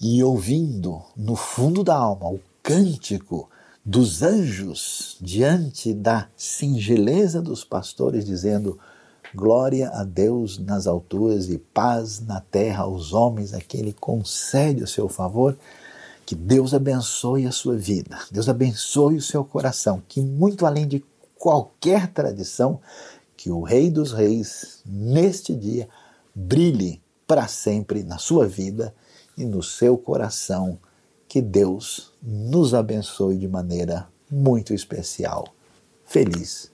e 0.00 0.22
ouvindo 0.22 1.02
no 1.16 1.34
fundo 1.34 1.82
da 1.82 1.96
alma 1.96 2.28
o 2.30 2.40
cântico 2.62 3.48
dos 3.84 4.22
anjos 4.22 5.16
diante 5.20 5.94
da 5.94 6.28
singeleza 6.36 7.40
dos 7.40 7.64
pastores, 7.64 8.26
dizendo: 8.26 8.78
Glória 9.34 9.90
a 9.90 10.04
Deus 10.04 10.58
nas 10.58 10.86
alturas 10.86 11.48
e 11.48 11.58
paz 11.58 12.20
na 12.20 12.40
terra 12.40 12.84
aos 12.84 13.12
homens 13.12 13.52
a 13.52 13.60
quem 13.60 13.80
Ele 13.80 13.92
concede 13.92 14.82
o 14.82 14.86
seu 14.86 15.08
favor. 15.08 15.56
Que 16.24 16.34
Deus 16.34 16.74
abençoe 16.74 17.46
a 17.46 17.52
sua 17.52 17.76
vida, 17.76 18.18
Deus 18.32 18.48
abençoe 18.48 19.16
o 19.16 19.22
seu 19.22 19.44
coração, 19.44 20.02
que 20.08 20.20
muito 20.20 20.66
além 20.66 20.86
de 20.88 21.04
qualquer 21.38 22.08
tradição, 22.08 22.80
que 23.36 23.50
o 23.50 23.62
Rei 23.62 23.90
dos 23.90 24.12
Reis, 24.12 24.80
neste 24.84 25.54
dia, 25.54 25.88
brilhe 26.34 27.00
para 27.26 27.46
sempre 27.46 28.02
na 28.02 28.18
sua 28.18 28.46
vida 28.46 28.92
e 29.36 29.44
no 29.44 29.62
seu 29.62 29.96
coração. 29.96 30.78
Que 31.28 31.40
Deus 31.40 32.12
nos 32.22 32.74
abençoe 32.74 33.36
de 33.36 33.46
maneira 33.46 34.08
muito 34.30 34.72
especial. 34.72 35.46
Feliz 36.04 36.70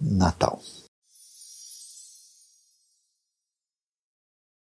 Natal! 0.00 0.60